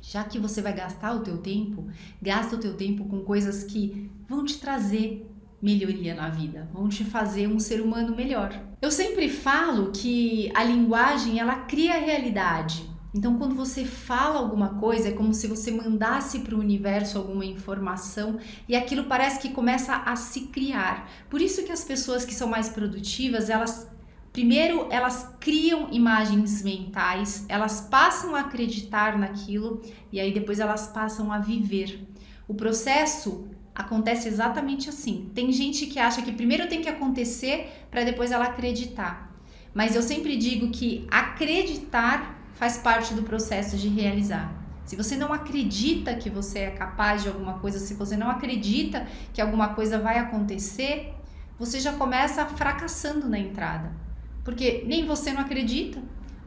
Já 0.00 0.22
que 0.22 0.38
você 0.38 0.62
vai 0.62 0.72
gastar 0.72 1.14
o 1.14 1.20
teu 1.20 1.38
tempo, 1.38 1.86
gasta 2.20 2.56
o 2.56 2.60
teu 2.60 2.74
tempo 2.74 3.04
com 3.06 3.20
coisas 3.20 3.64
que 3.64 4.10
vão 4.28 4.44
te 4.44 4.58
trazer 4.58 5.26
melhoria 5.60 6.14
na 6.14 6.28
vida, 6.28 6.68
vão 6.72 6.88
te 6.88 7.04
fazer 7.04 7.48
um 7.48 7.58
ser 7.58 7.80
humano 7.80 8.14
melhor. 8.14 8.52
Eu 8.80 8.90
sempre 8.90 9.28
falo 9.28 9.90
que 9.90 10.50
a 10.54 10.62
linguagem 10.62 11.40
ela 11.40 11.56
cria 11.56 11.94
a 11.94 11.98
realidade. 11.98 12.88
Então, 13.14 13.38
quando 13.38 13.54
você 13.54 13.84
fala 13.84 14.38
alguma 14.38 14.74
coisa, 14.74 15.08
é 15.08 15.12
como 15.12 15.32
se 15.32 15.46
você 15.46 15.70
mandasse 15.70 16.40
para 16.40 16.54
o 16.54 16.60
universo 16.60 17.16
alguma 17.16 17.46
informação 17.46 18.38
e 18.68 18.76
aquilo 18.76 19.04
parece 19.04 19.40
que 19.40 19.54
começa 19.54 19.96
a 19.96 20.14
se 20.16 20.42
criar. 20.48 21.10
Por 21.30 21.40
isso 21.40 21.64
que 21.64 21.72
as 21.72 21.82
pessoas 21.82 22.26
que 22.26 22.34
são 22.34 22.46
mais 22.46 22.68
produtivas, 22.68 23.48
elas 23.48 23.90
primeiro 24.36 24.86
elas 24.90 25.34
criam 25.40 25.88
imagens 25.90 26.62
mentais, 26.62 27.46
elas 27.48 27.80
passam 27.80 28.36
a 28.36 28.40
acreditar 28.40 29.18
naquilo 29.18 29.80
e 30.12 30.20
aí 30.20 30.30
depois 30.30 30.60
elas 30.60 30.88
passam 30.88 31.32
a 31.32 31.38
viver. 31.38 32.06
O 32.46 32.52
processo 32.52 33.48
acontece 33.74 34.28
exatamente 34.28 34.90
assim. 34.90 35.30
Tem 35.34 35.50
gente 35.50 35.86
que 35.86 35.98
acha 35.98 36.20
que 36.20 36.32
primeiro 36.32 36.68
tem 36.68 36.82
que 36.82 36.88
acontecer 36.88 37.86
para 37.90 38.04
depois 38.04 38.30
ela 38.30 38.44
acreditar. 38.44 39.34
Mas 39.72 39.96
eu 39.96 40.02
sempre 40.02 40.36
digo 40.36 40.70
que 40.70 41.06
acreditar 41.10 42.38
faz 42.56 42.76
parte 42.76 43.14
do 43.14 43.22
processo 43.22 43.78
de 43.78 43.88
realizar. 43.88 44.52
Se 44.84 44.96
você 44.96 45.16
não 45.16 45.32
acredita 45.32 46.14
que 46.14 46.28
você 46.28 46.58
é 46.58 46.70
capaz 46.72 47.22
de 47.22 47.28
alguma 47.28 47.54
coisa, 47.54 47.78
se 47.78 47.94
você 47.94 48.18
não 48.18 48.28
acredita 48.28 49.06
que 49.32 49.40
alguma 49.40 49.68
coisa 49.68 49.98
vai 49.98 50.18
acontecer, 50.18 51.14
você 51.58 51.80
já 51.80 51.94
começa 51.94 52.44
fracassando 52.44 53.30
na 53.30 53.38
entrada. 53.38 54.04
Porque 54.46 54.84
nem 54.86 55.04
você 55.04 55.32
não 55.32 55.42
acredita, 55.42 56.00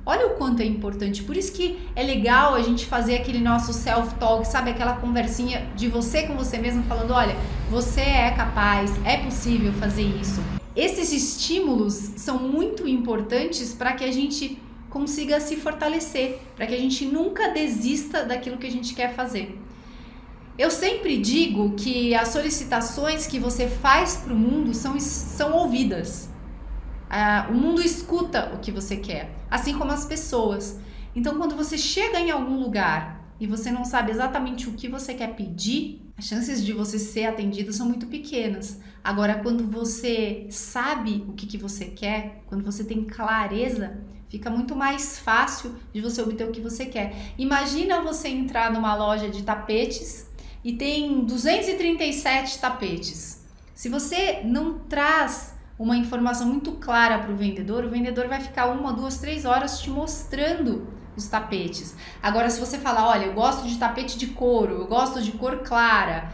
Olha 0.06 0.26
o 0.26 0.32
quanto 0.38 0.62
é 0.64 0.66
importante. 0.66 1.22
Por 1.22 1.38
isso 1.38 1.52
que 1.54 1.78
é 1.96 2.02
legal 2.02 2.56
a 2.56 2.62
gente 2.64 2.88
fazer 2.88 3.16
aquele 3.16 3.40
nosso 3.40 3.72
self-talk, 3.72 4.48
sabe? 4.48 4.72
Aquela 4.72 4.94
conversinha 4.94 5.70
de 5.76 5.88
você 5.88 6.24
com 6.24 6.36
você 6.36 6.58
mesmo, 6.58 6.82
falando: 6.86 7.12
olha, 7.12 7.36
você 7.70 8.02
é 8.02 8.32
capaz, 8.32 8.92
é 9.06 9.18
possível 9.18 9.72
fazer 9.74 10.02
isso. 10.02 10.42
Esses 10.76 11.12
estímulos 11.12 11.94
são 12.16 12.40
muito 12.40 12.88
importantes 12.88 13.72
para 13.72 13.94
que 13.94 14.04
a 14.04 14.12
gente 14.12 14.58
consiga 14.90 15.40
se 15.40 15.58
fortalecer, 15.58 16.40
para 16.56 16.66
que 16.66 16.74
a 16.74 16.80
gente 16.80 17.06
nunca 17.06 17.50
desista 17.50 18.24
daquilo 18.24 18.58
que 18.58 18.66
a 18.66 18.72
gente 18.72 18.96
quer 18.96 19.14
fazer. 19.14 19.60
Eu 20.58 20.72
sempre 20.72 21.18
digo 21.18 21.76
que 21.76 22.16
as 22.16 22.30
solicitações 22.30 23.28
que 23.28 23.38
você 23.38 23.68
faz 23.68 24.18
para 24.18 24.34
o 24.34 24.36
mundo 24.36 24.74
são, 24.74 25.00
são 25.00 25.54
ouvidas. 25.54 26.30
Uh, 27.10 27.52
o 27.52 27.56
mundo 27.56 27.82
escuta 27.82 28.52
o 28.54 28.60
que 28.60 28.72
você 28.72 28.96
quer, 28.98 29.32
assim 29.50 29.78
como 29.78 29.92
as 29.92 30.06
pessoas. 30.06 30.80
Então, 31.16 31.38
quando 31.38 31.56
você 31.56 31.78
chega 31.78 32.20
em 32.20 32.30
algum 32.30 32.60
lugar 32.60 33.34
e 33.40 33.48
você 33.48 33.72
não 33.72 33.84
sabe 33.84 34.12
exatamente 34.12 34.70
o 34.70 34.74
que 34.74 34.88
você 34.88 35.16
quer 35.16 35.34
pedir, 35.36 36.02
as 36.16 36.26
chances 36.26 36.64
de 36.64 36.72
você 36.72 37.00
ser 37.00 37.26
atendido 37.26 37.74
são 37.74 37.88
muito 37.88 38.06
pequenas. 38.06 38.80
Agora, 39.04 39.40
quando 39.40 39.66
você 39.66 40.46
sabe 40.52 41.26
o 41.28 41.34
que, 41.34 41.48
que 41.48 41.58
você 41.58 41.86
quer, 41.86 42.44
quando 42.46 42.64
você 42.64 42.84
tem 42.84 43.06
clareza, 43.06 43.98
fica 44.28 44.50
muito 44.50 44.76
mais 44.76 45.18
fácil 45.18 45.76
de 45.92 46.02
você 46.02 46.22
obter 46.22 46.48
o 46.48 46.52
que 46.52 46.62
você 46.62 46.86
quer. 46.86 47.34
Imagina 47.38 48.02
você 48.02 48.28
entrar 48.28 48.72
numa 48.72 48.94
loja 48.96 49.30
de 49.30 49.42
tapetes 49.42 50.30
e 50.64 50.74
tem 50.74 51.26
237 51.26 52.60
tapetes. 52.60 53.46
Se 53.74 53.90
você 53.90 54.42
não 54.44 54.78
traz 54.78 55.56
uma 55.80 55.96
informação 55.96 56.46
muito 56.46 56.74
clara 56.74 57.20
para 57.20 57.32
o 57.32 57.38
vendedor, 57.38 57.86
o 57.86 57.90
vendedor 57.90 58.28
vai 58.28 58.42
ficar 58.42 58.68
uma, 58.68 58.92
duas, 58.92 59.18
três 59.18 59.46
horas 59.46 59.80
te 59.80 59.90
mostrando 59.90 60.86
os 61.16 61.28
tapetes. 61.28 61.96
Agora, 62.22 62.50
se 62.50 62.60
você 62.60 62.78
falar, 62.78 63.08
olha, 63.08 63.28
eu 63.28 63.34
gosto 63.34 63.66
de 63.66 63.78
tapete 63.78 64.18
de 64.18 64.28
couro, 64.28 64.74
eu 64.74 64.88
gosto 64.88 65.22
de 65.22 65.32
cor 65.32 65.60
clara, 65.60 66.34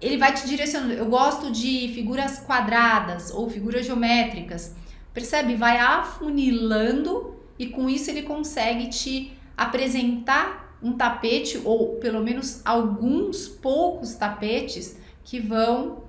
ele 0.00 0.18
vai 0.18 0.34
te 0.34 0.46
direcionando. 0.46 0.92
Eu 0.92 1.06
gosto 1.06 1.50
de 1.50 1.90
figuras 1.94 2.40
quadradas 2.40 3.30
ou 3.30 3.48
figuras 3.48 3.86
geométricas. 3.86 4.76
Percebe? 5.14 5.56
Vai 5.56 5.78
afunilando 5.78 7.34
e 7.58 7.68
com 7.68 7.88
isso 7.88 8.10
ele 8.10 8.22
consegue 8.22 8.88
te 8.88 9.32
apresentar 9.56 10.76
um 10.82 10.92
tapete 10.92 11.58
ou 11.64 11.96
pelo 11.96 12.22
menos 12.22 12.60
alguns 12.66 13.48
poucos 13.48 14.14
tapetes 14.14 14.98
que 15.24 15.40
vão 15.40 16.04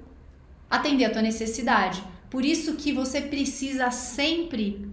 atender 0.69 1.05
a 1.05 1.09
tua 1.09 1.21
necessidade. 1.21 2.03
Por 2.29 2.43
isso 2.43 2.75
que 2.75 2.91
você 2.91 3.21
precisa 3.21 3.91
sempre 3.91 4.89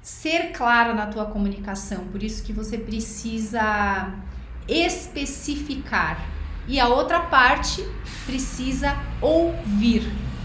ser 0.00 0.52
clara 0.52 0.94
na 0.94 1.06
tua 1.06 1.26
comunicação, 1.26 2.06
por 2.08 2.22
isso 2.22 2.42
que 2.42 2.52
você 2.52 2.76
precisa 2.76 4.12
especificar. 4.66 6.28
E 6.66 6.78
a 6.80 6.88
outra 6.88 7.20
parte 7.20 7.84
precisa 8.26 8.96
ouvir. 9.20 10.02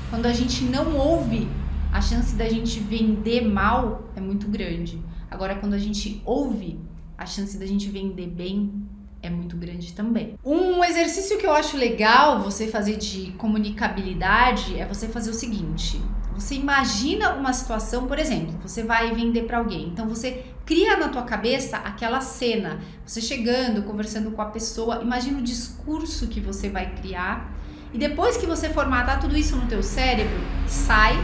Quando 0.10 0.26
a 0.26 0.34
gente 0.34 0.64
não 0.64 0.96
ouve, 0.96 1.48
a 1.92 2.02
chance 2.02 2.36
da 2.36 2.48
gente 2.50 2.80
vender 2.80 3.42
mal 3.42 4.10
é 4.16 4.22
muito 4.22 4.48
grande. 4.48 5.02
Agora, 5.30 5.56
quando 5.56 5.74
a 5.74 5.78
gente 5.78 6.22
ouve, 6.26 6.80
a 7.18 7.26
chance 7.26 7.58
da 7.58 7.66
gente 7.66 7.90
vender 7.90 8.28
bem 8.28 8.88
é 9.22 9.30
muito 9.30 9.58
grande 9.58 9.94
também. 9.94 10.38
Um 10.44 10.84
exercício 10.84 11.38
que 11.38 11.46
eu 11.46 11.52
acho 11.52 11.76
legal 11.76 12.42
você 12.42 12.68
fazer 12.68 12.98
de 12.98 13.32
comunicabilidade 13.34 14.80
é 14.80 14.86
você 14.86 15.08
fazer 15.08 15.32
o 15.32 15.34
seguinte: 15.34 16.00
você 16.38 16.54
imagina 16.54 17.34
uma 17.34 17.52
situação, 17.52 18.06
por 18.06 18.20
exemplo, 18.20 18.56
você 18.62 18.84
vai 18.84 19.14
vender 19.14 19.44
para 19.44 19.58
alguém. 19.58 19.88
Então 19.88 20.08
você 20.08 20.46
cria 20.66 20.96
na 20.96 21.10
tua 21.10 21.24
cabeça 21.24 21.78
aquela 21.78 22.22
cena, 22.22 22.80
você 23.04 23.20
chegando, 23.20 23.82
conversando 23.84 24.30
com 24.32 24.42
a 24.42 24.46
pessoa, 24.46 25.02
imagina 25.02 25.40
o 25.40 25.42
discurso 25.42 26.28
que 26.28 26.40
você 26.40 26.70
vai 26.70 26.94
criar. 26.94 27.52
E 27.92 27.98
depois 27.98 28.38
que 28.38 28.46
você 28.46 28.70
formatar 28.70 29.20
tudo 29.20 29.36
isso 29.36 29.56
no 29.56 29.66
teu 29.66 29.82
cérebro, 29.82 30.38
sai 30.68 31.16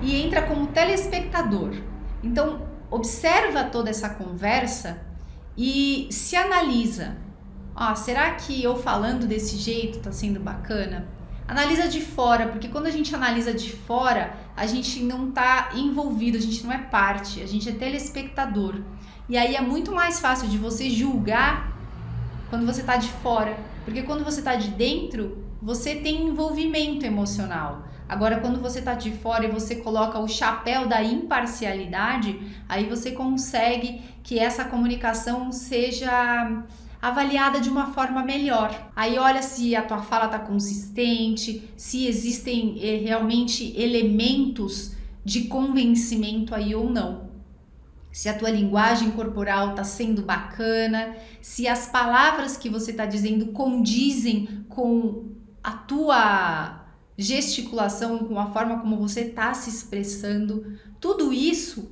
e 0.00 0.22
entra 0.22 0.42
como 0.42 0.68
telespectador. 0.68 1.74
Então, 2.22 2.68
observa 2.88 3.64
toda 3.64 3.90
essa 3.90 4.10
conversa 4.10 5.00
e 5.56 6.06
se 6.12 6.36
analisa. 6.36 7.16
Ah, 7.74 7.96
será 7.96 8.30
que 8.32 8.62
eu 8.62 8.76
falando 8.76 9.26
desse 9.26 9.56
jeito 9.56 9.98
está 9.98 10.12
sendo 10.12 10.38
bacana? 10.38 11.17
Analisa 11.48 11.88
de 11.88 12.02
fora, 12.02 12.48
porque 12.48 12.68
quando 12.68 12.88
a 12.88 12.90
gente 12.90 13.14
analisa 13.14 13.54
de 13.54 13.72
fora, 13.72 14.36
a 14.54 14.66
gente 14.66 15.02
não 15.02 15.30
está 15.30 15.70
envolvido, 15.74 16.36
a 16.36 16.40
gente 16.40 16.62
não 16.62 16.70
é 16.70 16.76
parte, 16.76 17.40
a 17.40 17.46
gente 17.46 17.66
é 17.70 17.72
telespectador. 17.72 18.82
E 19.30 19.38
aí 19.38 19.56
é 19.56 19.60
muito 19.62 19.90
mais 19.90 20.20
fácil 20.20 20.46
de 20.46 20.58
você 20.58 20.90
julgar 20.90 21.72
quando 22.50 22.66
você 22.66 22.82
está 22.82 22.98
de 22.98 23.08
fora, 23.08 23.58
porque 23.86 24.02
quando 24.02 24.22
você 24.22 24.40
está 24.40 24.56
de 24.56 24.68
dentro, 24.68 25.42
você 25.62 25.94
tem 25.94 26.28
envolvimento 26.28 27.06
emocional. 27.06 27.88
Agora, 28.06 28.40
quando 28.40 28.60
você 28.60 28.80
está 28.80 28.92
de 28.92 29.10
fora 29.10 29.46
e 29.46 29.50
você 29.50 29.76
coloca 29.76 30.18
o 30.18 30.28
chapéu 30.28 30.86
da 30.86 31.02
imparcialidade, 31.02 32.40
aí 32.68 32.86
você 32.86 33.12
consegue 33.12 34.02
que 34.22 34.38
essa 34.38 34.66
comunicação 34.66 35.50
seja 35.50 36.62
avaliada 37.00 37.60
de 37.60 37.68
uma 37.68 37.92
forma 37.92 38.24
melhor. 38.24 38.90
Aí 38.94 39.18
olha 39.18 39.42
se 39.42 39.74
a 39.76 39.82
tua 39.82 40.02
fala 40.02 40.26
está 40.26 40.38
consistente, 40.38 41.70
se 41.76 42.06
existem 42.06 42.78
eh, 42.80 42.96
realmente 42.96 43.72
elementos 43.80 44.96
de 45.24 45.44
convencimento 45.44 46.54
aí 46.54 46.74
ou 46.74 46.90
não. 46.90 47.28
Se 48.10 48.28
a 48.28 48.36
tua 48.36 48.50
linguagem 48.50 49.10
corporal 49.12 49.70
está 49.70 49.84
sendo 49.84 50.22
bacana, 50.22 51.16
se 51.40 51.68
as 51.68 51.86
palavras 51.86 52.56
que 52.56 52.68
você 52.68 52.90
está 52.90 53.06
dizendo 53.06 53.46
condizem 53.52 54.64
com 54.68 55.26
a 55.62 55.72
tua 55.72 56.84
gesticulação, 57.16 58.18
com 58.18 58.38
a 58.38 58.46
forma 58.46 58.80
como 58.80 58.96
você 58.96 59.20
está 59.20 59.52
se 59.54 59.70
expressando, 59.70 60.78
tudo 61.00 61.32
isso 61.32 61.90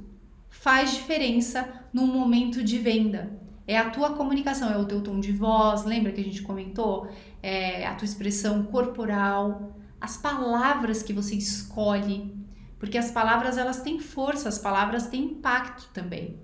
faz 0.49 0.95
diferença 0.95 1.69
no 1.92 2.07
momento 2.07 2.62
de 2.64 2.79
venda. 2.79 3.46
É 3.67 3.77
a 3.77 3.91
tua 3.91 4.11
comunicação, 4.11 4.71
é 4.71 4.79
o 4.79 4.85
teu 4.85 5.01
tom 5.01 5.19
de 5.19 5.33
voz, 5.33 5.85
lembra 5.85 6.13
que 6.13 6.21
a 6.21 6.25
gente 6.25 6.43
comentou? 6.43 7.09
É 7.43 7.87
a 7.87 7.95
tua 7.95 8.05
expressão 8.05 8.63
corporal, 8.65 9.77
as 10.01 10.17
palavras 10.17 11.03
que 11.03 11.13
você 11.13 11.35
escolhe, 11.35 12.33
porque 12.79 12.97
as 12.97 13.11
palavras 13.11 13.59
elas 13.59 13.83
têm 13.83 13.99
força, 13.99 14.49
as 14.49 14.59
palavras 14.59 15.09
têm 15.09 15.25
impacto 15.25 15.91
também. 15.93 16.39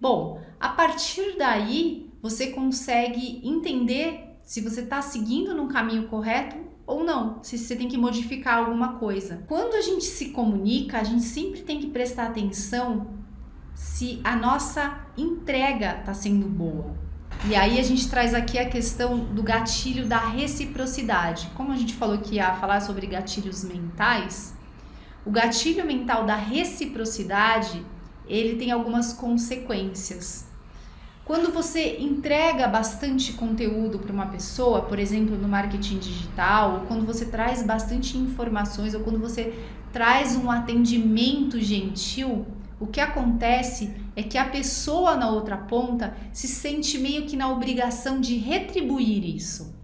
Bom, 0.00 0.40
a 0.58 0.70
partir 0.70 1.36
daí 1.36 2.10
você 2.22 2.48
consegue 2.48 3.46
entender 3.46 4.36
se 4.42 4.60
você 4.62 4.80
está 4.80 5.02
seguindo 5.02 5.54
no 5.54 5.68
caminho 5.68 6.08
correto 6.08 6.56
ou 6.86 7.04
não, 7.04 7.42
se 7.42 7.58
você 7.58 7.76
tem 7.76 7.88
que 7.88 7.98
modificar 7.98 8.58
alguma 8.58 8.94
coisa. 8.94 9.44
Quando 9.46 9.74
a 9.74 9.82
gente 9.82 10.04
se 10.04 10.30
comunica, 10.30 10.98
a 10.98 11.04
gente 11.04 11.24
sempre 11.24 11.60
tem 11.60 11.78
que 11.78 11.88
prestar 11.88 12.28
atenção 12.28 13.17
se 13.78 14.20
a 14.24 14.34
nossa 14.34 14.98
entrega 15.16 15.98
está 16.00 16.12
sendo 16.12 16.48
boa. 16.48 16.96
E 17.48 17.54
aí 17.54 17.78
a 17.78 17.82
gente 17.84 18.10
traz 18.10 18.34
aqui 18.34 18.58
a 18.58 18.68
questão 18.68 19.20
do 19.20 19.40
gatilho 19.40 20.04
da 20.04 20.18
reciprocidade. 20.18 21.48
Como 21.54 21.70
a 21.70 21.76
gente 21.76 21.94
falou 21.94 22.18
que 22.18 22.34
ia 22.34 22.56
falar 22.56 22.80
sobre 22.80 23.06
gatilhos 23.06 23.62
mentais, 23.62 24.52
o 25.24 25.30
gatilho 25.30 25.86
mental 25.86 26.26
da 26.26 26.34
reciprocidade, 26.34 27.86
ele 28.26 28.56
tem 28.56 28.72
algumas 28.72 29.12
consequências. 29.12 30.48
Quando 31.24 31.52
você 31.52 31.98
entrega 31.98 32.66
bastante 32.66 33.34
conteúdo 33.34 34.00
para 34.00 34.12
uma 34.12 34.26
pessoa, 34.26 34.82
por 34.82 34.98
exemplo, 34.98 35.36
no 35.36 35.46
marketing 35.46 36.00
digital, 36.00 36.72
ou 36.72 36.80
quando 36.80 37.06
você 37.06 37.26
traz 37.26 37.62
bastante 37.62 38.18
informações, 38.18 38.92
ou 38.92 39.02
quando 39.02 39.20
você 39.20 39.54
traz 39.92 40.34
um 40.34 40.50
atendimento 40.50 41.60
gentil, 41.60 42.44
o 42.80 42.86
que 42.86 43.00
acontece 43.00 43.92
é 44.14 44.22
que 44.22 44.38
a 44.38 44.44
pessoa 44.44 45.16
na 45.16 45.28
outra 45.30 45.56
ponta 45.56 46.16
se 46.32 46.46
sente 46.46 46.98
meio 46.98 47.26
que 47.26 47.36
na 47.36 47.50
obrigação 47.50 48.20
de 48.20 48.36
retribuir 48.36 49.24
isso. 49.24 49.76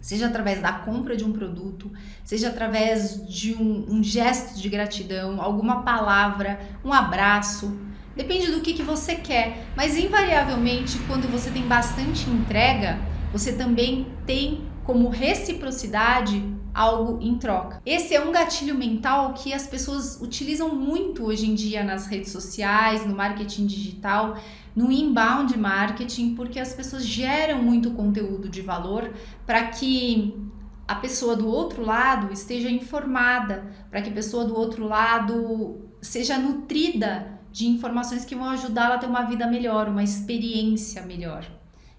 Seja 0.00 0.26
através 0.26 0.62
da 0.62 0.72
compra 0.72 1.16
de 1.16 1.24
um 1.24 1.32
produto, 1.32 1.90
seja 2.24 2.48
através 2.48 3.26
de 3.26 3.54
um, 3.54 3.86
um 3.88 4.02
gesto 4.04 4.58
de 4.60 4.68
gratidão, 4.68 5.42
alguma 5.42 5.82
palavra, 5.82 6.60
um 6.84 6.92
abraço. 6.92 7.76
Depende 8.14 8.50
do 8.52 8.60
que, 8.60 8.72
que 8.72 8.82
você 8.82 9.16
quer, 9.16 9.66
mas 9.76 9.98
invariavelmente, 9.98 10.98
quando 11.08 11.30
você 11.30 11.50
tem 11.50 11.66
bastante 11.66 12.30
entrega, 12.30 12.98
você 13.32 13.52
também 13.52 14.06
tem 14.24 14.64
como 14.86 15.08
reciprocidade 15.08 16.40
algo 16.72 17.18
em 17.20 17.36
troca. 17.38 17.82
Esse 17.84 18.14
é 18.14 18.24
um 18.24 18.30
gatilho 18.30 18.74
mental 18.74 19.34
que 19.34 19.52
as 19.52 19.66
pessoas 19.66 20.20
utilizam 20.20 20.74
muito 20.74 21.24
hoje 21.24 21.50
em 21.50 21.54
dia 21.54 21.82
nas 21.82 22.06
redes 22.06 22.30
sociais, 22.30 23.04
no 23.04 23.16
marketing 23.16 23.66
digital, 23.66 24.38
no 24.74 24.92
inbound 24.92 25.58
marketing, 25.58 26.34
porque 26.34 26.60
as 26.60 26.72
pessoas 26.72 27.04
geram 27.04 27.62
muito 27.62 27.90
conteúdo 27.92 28.48
de 28.48 28.60
valor 28.60 29.12
para 29.44 29.66
que 29.68 30.38
a 30.86 30.94
pessoa 30.94 31.34
do 31.34 31.48
outro 31.48 31.84
lado 31.84 32.32
esteja 32.32 32.70
informada, 32.70 33.68
para 33.90 34.00
que 34.00 34.10
a 34.10 34.12
pessoa 34.12 34.44
do 34.44 34.56
outro 34.56 34.86
lado 34.86 35.90
seja 36.00 36.38
nutrida 36.38 37.40
de 37.50 37.66
informações 37.66 38.24
que 38.24 38.36
vão 38.36 38.50
ajudá-la 38.50 38.94
a 38.94 38.98
ter 38.98 39.06
uma 39.06 39.22
vida 39.22 39.46
melhor, 39.46 39.88
uma 39.88 40.04
experiência 40.04 41.02
melhor. 41.02 41.44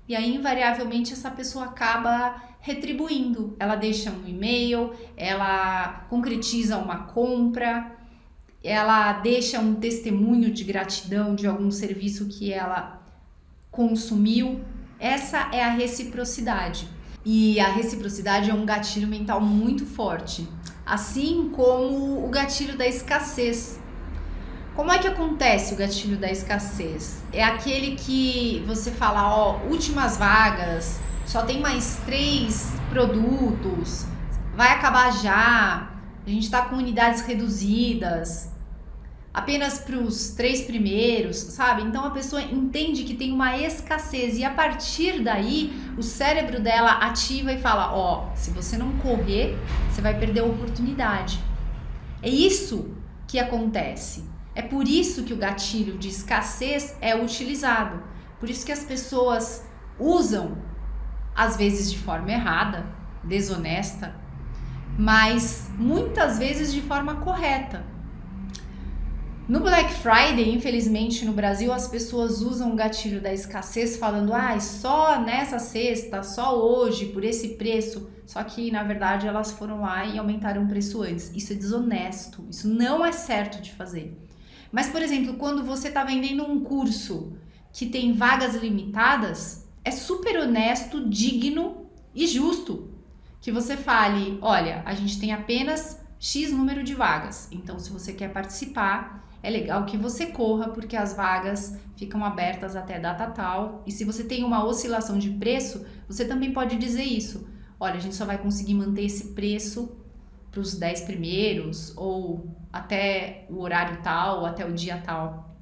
E 0.07 0.15
aí, 0.15 0.35
invariavelmente, 0.35 1.11
essa 1.11 1.29
pessoa 1.29 1.65
acaba 1.65 2.41
retribuindo. 2.67 3.55
Ela 3.57 3.77
deixa 3.77 4.11
um 4.11 4.27
e-mail, 4.27 4.91
ela 5.15 6.05
concretiza 6.09 6.77
uma 6.77 6.97
compra, 7.03 7.95
ela 8.61 9.13
deixa 9.13 9.57
um 9.59 9.75
testemunho 9.75 10.51
de 10.51 10.65
gratidão 10.65 11.33
de 11.33 11.47
algum 11.47 11.71
serviço 11.71 12.27
que 12.27 12.51
ela 12.51 13.01
consumiu. 13.71 14.59
Essa 14.99 15.49
é 15.53 15.63
a 15.63 15.69
reciprocidade. 15.69 16.89
E 17.23 17.57
a 17.59 17.69
reciprocidade 17.69 18.49
é 18.49 18.53
um 18.53 18.65
gatilho 18.65 19.07
mental 19.07 19.39
muito 19.39 19.85
forte, 19.85 20.47
assim 20.85 21.49
como 21.55 22.25
o 22.25 22.29
gatilho 22.29 22.77
da 22.77 22.85
escassez. 22.85 23.79
Como 24.75 24.91
é 24.91 24.99
que 24.99 25.07
acontece 25.07 25.73
o 25.73 25.77
gatilho 25.77 26.17
da 26.17 26.29
escassez? 26.29 27.23
É 27.33 27.43
aquele 27.43 27.95
que 27.95 28.63
você 28.67 28.91
fala, 28.91 29.35
ó, 29.35 29.59
últimas 29.69 30.17
vagas, 30.17 30.99
só 31.27 31.43
tem 31.43 31.59
mais 31.59 31.99
três 32.05 32.73
produtos, 32.89 34.05
vai 34.55 34.69
acabar 34.69 35.11
já, 35.11 35.91
a 36.25 36.29
gente 36.29 36.45
está 36.45 36.63
com 36.63 36.77
unidades 36.77 37.21
reduzidas, 37.21 38.49
apenas 39.33 39.77
para 39.77 39.97
os 39.97 40.29
três 40.29 40.61
primeiros, 40.61 41.35
sabe? 41.35 41.83
Então 41.83 42.05
a 42.05 42.11
pessoa 42.11 42.41
entende 42.41 43.03
que 43.03 43.13
tem 43.13 43.33
uma 43.33 43.57
escassez 43.57 44.37
e 44.37 44.45
a 44.45 44.51
partir 44.51 45.21
daí 45.21 45.71
o 45.97 46.01
cérebro 46.01 46.61
dela 46.61 46.91
ativa 46.93 47.51
e 47.51 47.59
fala: 47.59 47.93
ó, 47.93 48.33
se 48.33 48.49
você 48.51 48.77
não 48.77 48.93
correr, 48.99 49.57
você 49.91 50.01
vai 50.01 50.17
perder 50.17 50.39
a 50.39 50.45
oportunidade. 50.45 51.43
É 52.23 52.29
isso 52.29 52.95
que 53.27 53.37
acontece. 53.37 54.23
É 54.55 54.61
por 54.61 54.87
isso 54.87 55.23
que 55.23 55.33
o 55.33 55.37
gatilho 55.37 55.97
de 55.97 56.07
escassez 56.07 56.95
é 57.01 57.15
utilizado. 57.15 58.01
Por 58.39 58.49
isso 58.49 58.65
que 58.65 58.71
as 58.71 58.83
pessoas 58.83 59.67
usam, 59.99 60.57
às 61.37 61.55
vezes 61.55 61.91
de 61.91 61.99
forma 61.99 62.31
errada, 62.31 62.87
desonesta, 63.23 64.15
mas 64.97 65.69
muitas 65.77 66.39
vezes 66.39 66.73
de 66.73 66.81
forma 66.81 67.17
correta. 67.17 67.85
No 69.47 69.59
Black 69.61 69.93
Friday, 69.93 70.53
infelizmente 70.53 71.23
no 71.23 71.31
Brasil, 71.31 71.71
as 71.71 71.87
pessoas 71.87 72.41
usam 72.41 72.73
o 72.73 72.75
gatilho 72.75 73.21
da 73.21 73.31
escassez 73.31 73.95
falando: 73.95 74.33
ah, 74.33 74.59
só 74.59 75.21
nessa 75.21 75.59
sexta, 75.59 76.23
só 76.23 76.59
hoje, 76.59 77.05
por 77.05 77.23
esse 77.23 77.49
preço. 77.49 78.09
Só 78.25 78.43
que 78.43 78.71
na 78.71 78.83
verdade 78.83 79.25
elas 79.25 79.53
foram 79.53 79.79
lá 79.79 80.05
e 80.05 80.17
aumentaram 80.17 80.65
o 80.65 80.67
preço 80.67 81.01
antes. 81.01 81.31
Isso 81.33 81.53
é 81.53 81.55
desonesto, 81.55 82.45
isso 82.49 82.67
não 82.67 83.05
é 83.05 83.13
certo 83.13 83.61
de 83.61 83.71
fazer. 83.71 84.17
Mas, 84.69 84.87
por 84.87 85.01
exemplo, 85.01 85.35
quando 85.35 85.63
você 85.63 85.87
está 85.87 86.03
vendendo 86.03 86.43
um 86.43 86.59
curso 86.59 87.37
que 87.71 87.85
tem 87.85 88.11
vagas 88.11 88.55
limitadas, 88.55 89.66
é 89.87 89.91
super 89.91 90.37
honesto, 90.37 91.09
digno 91.09 91.85
e 92.13 92.27
justo 92.27 92.89
que 93.39 93.53
você 93.53 93.77
fale: 93.77 94.37
olha, 94.41 94.83
a 94.85 94.93
gente 94.93 95.17
tem 95.17 95.31
apenas 95.31 96.05
X 96.19 96.51
número 96.51 96.83
de 96.83 96.93
vagas, 96.93 97.47
então 97.53 97.79
se 97.79 97.89
você 97.89 98.11
quer 98.11 98.33
participar, 98.33 99.25
é 99.41 99.49
legal 99.49 99.85
que 99.85 99.95
você 99.95 100.25
corra, 100.25 100.69
porque 100.69 100.97
as 100.97 101.15
vagas 101.15 101.79
ficam 101.95 102.25
abertas 102.25 102.75
até 102.75 102.99
data 102.99 103.27
tal. 103.27 103.81
E 103.87 103.91
se 103.91 104.03
você 104.03 104.25
tem 104.25 104.43
uma 104.43 104.65
oscilação 104.65 105.17
de 105.17 105.29
preço, 105.29 105.85
você 106.05 106.25
também 106.25 106.51
pode 106.51 106.75
dizer 106.75 107.03
isso. 107.03 107.47
Olha, 107.79 107.95
a 107.95 107.99
gente 107.99 108.15
só 108.15 108.25
vai 108.25 108.37
conseguir 108.37 108.73
manter 108.73 109.05
esse 109.05 109.33
preço 109.35 109.95
para 110.51 110.59
os 110.59 110.75
10 110.75 111.01
primeiros, 111.01 111.93
ou 111.95 112.45
até 112.73 113.45
o 113.49 113.61
horário 113.61 114.01
tal, 114.01 114.39
ou 114.39 114.45
até 114.45 114.65
o 114.65 114.73
dia 114.73 115.01
tal. 115.05 115.55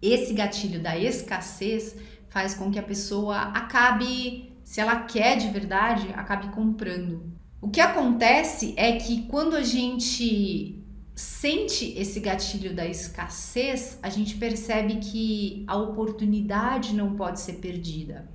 Esse 0.00 0.32
gatilho 0.32 0.82
da 0.82 0.96
escassez 0.96 1.96
faz 2.32 2.54
com 2.54 2.70
que 2.70 2.78
a 2.78 2.82
pessoa 2.82 3.36
acabe, 3.36 4.52
se 4.64 4.80
ela 4.80 4.96
quer 5.02 5.36
de 5.36 5.48
verdade, 5.48 6.08
acabe 6.14 6.48
comprando. 6.48 7.30
O 7.60 7.68
que 7.68 7.80
acontece 7.80 8.72
é 8.76 8.92
que 8.92 9.22
quando 9.26 9.54
a 9.54 9.62
gente 9.62 10.82
sente 11.14 11.92
esse 11.96 12.18
gatilho 12.20 12.74
da 12.74 12.86
escassez, 12.86 13.98
a 14.02 14.08
gente 14.08 14.36
percebe 14.36 14.96
que 14.96 15.62
a 15.66 15.76
oportunidade 15.76 16.94
não 16.94 17.14
pode 17.14 17.38
ser 17.38 17.54
perdida. 17.54 18.28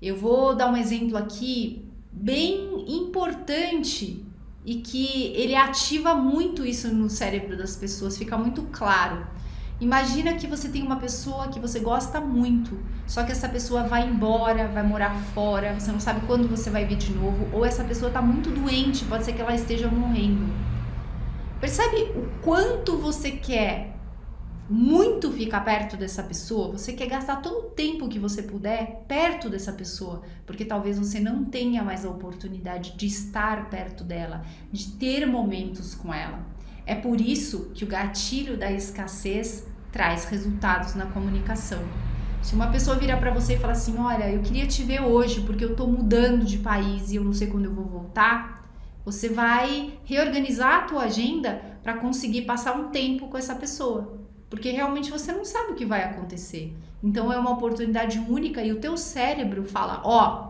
Eu 0.00 0.16
vou 0.16 0.54
dar 0.54 0.70
um 0.70 0.76
exemplo 0.76 1.16
aqui 1.16 1.84
bem 2.12 2.84
importante 2.88 4.24
e 4.64 4.76
que 4.76 5.32
ele 5.34 5.54
ativa 5.54 6.14
muito 6.14 6.64
isso 6.64 6.94
no 6.94 7.10
cérebro 7.10 7.56
das 7.56 7.76
pessoas, 7.76 8.16
fica 8.16 8.38
muito 8.38 8.62
claro. 8.72 9.26
Imagina 9.78 10.32
que 10.34 10.46
você 10.46 10.70
tem 10.70 10.82
uma 10.82 10.96
pessoa 10.96 11.48
que 11.48 11.60
você 11.60 11.80
gosta 11.80 12.18
muito, 12.18 12.78
só 13.06 13.22
que 13.24 13.32
essa 13.32 13.46
pessoa 13.46 13.82
vai 13.82 14.08
embora, 14.08 14.68
vai 14.68 14.82
morar 14.82 15.14
fora, 15.34 15.78
você 15.78 15.92
não 15.92 16.00
sabe 16.00 16.26
quando 16.26 16.48
você 16.48 16.70
vai 16.70 16.86
vir 16.86 16.96
de 16.96 17.12
novo, 17.12 17.46
ou 17.52 17.62
essa 17.62 17.84
pessoa 17.84 18.08
está 18.08 18.22
muito 18.22 18.50
doente, 18.50 19.04
pode 19.04 19.24
ser 19.24 19.34
que 19.34 19.42
ela 19.42 19.54
esteja 19.54 19.86
morrendo. 19.88 20.50
Percebe 21.60 22.10
o 22.16 22.26
quanto 22.42 22.96
você 22.96 23.32
quer 23.32 23.94
muito 24.68 25.30
ficar 25.30 25.60
perto 25.60 25.94
dessa 25.94 26.22
pessoa, 26.22 26.72
você 26.72 26.94
quer 26.94 27.06
gastar 27.06 27.36
todo 27.36 27.66
o 27.66 27.70
tempo 27.70 28.08
que 28.08 28.18
você 28.18 28.42
puder 28.42 29.04
perto 29.06 29.50
dessa 29.50 29.72
pessoa, 29.72 30.22
porque 30.46 30.64
talvez 30.64 30.98
você 30.98 31.20
não 31.20 31.44
tenha 31.44 31.84
mais 31.84 32.02
a 32.02 32.08
oportunidade 32.08 32.96
de 32.96 33.06
estar 33.06 33.68
perto 33.68 34.02
dela, 34.02 34.42
de 34.72 34.92
ter 34.92 35.26
momentos 35.26 35.94
com 35.94 36.14
ela. 36.14 36.55
É 36.86 36.94
por 36.94 37.20
isso 37.20 37.72
que 37.74 37.84
o 37.84 37.86
gatilho 37.86 38.56
da 38.56 38.72
escassez 38.72 39.66
traz 39.92 40.24
resultados 40.26 40.94
na 40.94 41.06
comunicação. 41.06 41.82
Se 42.40 42.54
uma 42.54 42.68
pessoa 42.68 42.96
virar 42.96 43.16
para 43.16 43.34
você 43.34 43.54
e 43.54 43.58
falar 43.58 43.72
assim: 43.72 43.98
"Olha, 43.98 44.30
eu 44.30 44.40
queria 44.40 44.66
te 44.66 44.84
ver 44.84 45.02
hoje 45.02 45.40
porque 45.40 45.64
eu 45.64 45.74
tô 45.74 45.86
mudando 45.86 46.44
de 46.44 46.58
país 46.58 47.10
e 47.10 47.16
eu 47.16 47.24
não 47.24 47.32
sei 47.32 47.48
quando 47.48 47.64
eu 47.64 47.74
vou 47.74 47.84
voltar", 47.84 48.70
você 49.04 49.28
vai 49.28 49.98
reorganizar 50.04 50.74
a 50.74 50.82
tua 50.82 51.02
agenda 51.02 51.60
para 51.82 51.98
conseguir 51.98 52.42
passar 52.42 52.76
um 52.76 52.88
tempo 52.88 53.28
com 53.28 53.36
essa 53.36 53.54
pessoa 53.54 54.26
porque 54.48 54.70
realmente 54.70 55.10
você 55.10 55.32
não 55.32 55.44
sabe 55.44 55.72
o 55.72 55.74
que 55.74 55.84
vai 55.84 56.04
acontecer. 56.04 56.74
Então 57.02 57.32
é 57.32 57.38
uma 57.38 57.50
oportunidade 57.50 58.18
única 58.18 58.62
e 58.62 58.72
o 58.72 58.80
teu 58.80 58.96
cérebro 58.96 59.64
fala: 59.64 60.00
ó, 60.04 60.45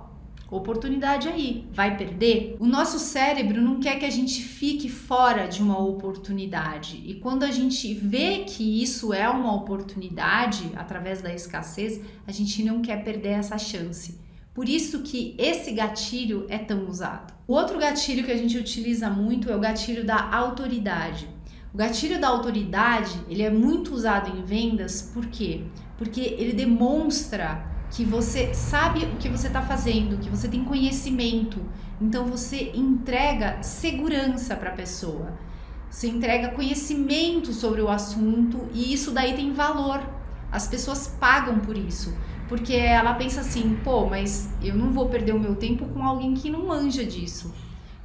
oportunidade 0.50 1.28
aí, 1.28 1.66
vai 1.72 1.96
perder? 1.96 2.56
O 2.60 2.66
nosso 2.66 2.98
cérebro 2.98 3.60
não 3.60 3.80
quer 3.80 3.98
que 3.98 4.04
a 4.04 4.10
gente 4.10 4.42
fique 4.42 4.88
fora 4.88 5.46
de 5.46 5.60
uma 5.60 5.78
oportunidade. 5.78 7.02
E 7.04 7.14
quando 7.14 7.42
a 7.42 7.50
gente 7.50 7.92
vê 7.94 8.44
que 8.44 8.82
isso 8.82 9.12
é 9.12 9.28
uma 9.28 9.54
oportunidade 9.54 10.70
através 10.76 11.20
da 11.20 11.34
escassez, 11.34 12.00
a 12.26 12.32
gente 12.32 12.62
não 12.62 12.80
quer 12.80 13.02
perder 13.02 13.30
essa 13.30 13.58
chance. 13.58 14.20
Por 14.54 14.68
isso 14.68 15.02
que 15.02 15.34
esse 15.36 15.72
gatilho 15.72 16.46
é 16.48 16.58
tão 16.58 16.88
usado. 16.88 17.34
O 17.46 17.52
outro 17.52 17.78
gatilho 17.78 18.24
que 18.24 18.32
a 18.32 18.36
gente 18.36 18.56
utiliza 18.56 19.10
muito 19.10 19.50
é 19.50 19.56
o 19.56 19.60
gatilho 19.60 20.04
da 20.04 20.30
autoridade. 20.32 21.28
O 21.74 21.76
gatilho 21.76 22.18
da 22.18 22.28
autoridade, 22.28 23.20
ele 23.28 23.42
é 23.42 23.50
muito 23.50 23.92
usado 23.92 24.34
em 24.34 24.42
vendas, 24.42 25.02
por 25.12 25.26
quê? 25.26 25.64
Porque 25.98 26.20
ele 26.20 26.54
demonstra 26.54 27.75
que 27.90 28.04
você 28.04 28.52
sabe 28.52 29.04
o 29.04 29.16
que 29.16 29.28
você 29.28 29.46
está 29.46 29.62
fazendo, 29.62 30.18
que 30.18 30.28
você 30.28 30.48
tem 30.48 30.64
conhecimento. 30.64 31.60
Então 32.00 32.26
você 32.26 32.72
entrega 32.74 33.62
segurança 33.62 34.54
para 34.56 34.70
a 34.70 34.74
pessoa. 34.74 35.32
Você 35.88 36.08
entrega 36.08 36.50
conhecimento 36.50 37.52
sobre 37.52 37.80
o 37.80 37.88
assunto 37.88 38.68
e 38.72 38.92
isso 38.92 39.12
daí 39.12 39.34
tem 39.34 39.52
valor. 39.52 40.02
As 40.50 40.66
pessoas 40.66 41.08
pagam 41.18 41.58
por 41.60 41.76
isso. 41.76 42.14
Porque 42.48 42.74
ela 42.74 43.14
pensa 43.14 43.40
assim, 43.40 43.76
pô, 43.82 44.06
mas 44.06 44.48
eu 44.62 44.74
não 44.74 44.92
vou 44.92 45.08
perder 45.08 45.34
o 45.34 45.40
meu 45.40 45.56
tempo 45.56 45.86
com 45.86 46.02
alguém 46.04 46.34
que 46.34 46.50
não 46.50 46.66
manja 46.66 47.04
disso. 47.04 47.52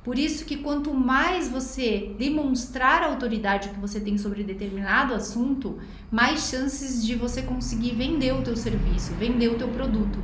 Por 0.04 0.18
isso 0.18 0.46
que 0.46 0.58
quanto 0.58 0.94
mais 0.94 1.48
você 1.48 2.16
demonstrar 2.18 3.04
a 3.04 3.08
autoridade 3.08 3.70
que 3.70 3.80
você 3.80 4.00
tem 4.00 4.18
sobre 4.18 4.44
determinado 4.44 5.14
assunto, 5.14 5.78
mais 6.10 6.50
chances 6.50 7.06
de 7.06 7.14
você 7.14 7.44
conseguir 7.44 7.92
vender 7.92 8.34
o 8.34 8.42
teu 8.42 8.58
serviço, 8.58 9.14
vender 9.14 9.50
o 9.50 9.58
teu 9.60 9.68
produto. 9.68 10.18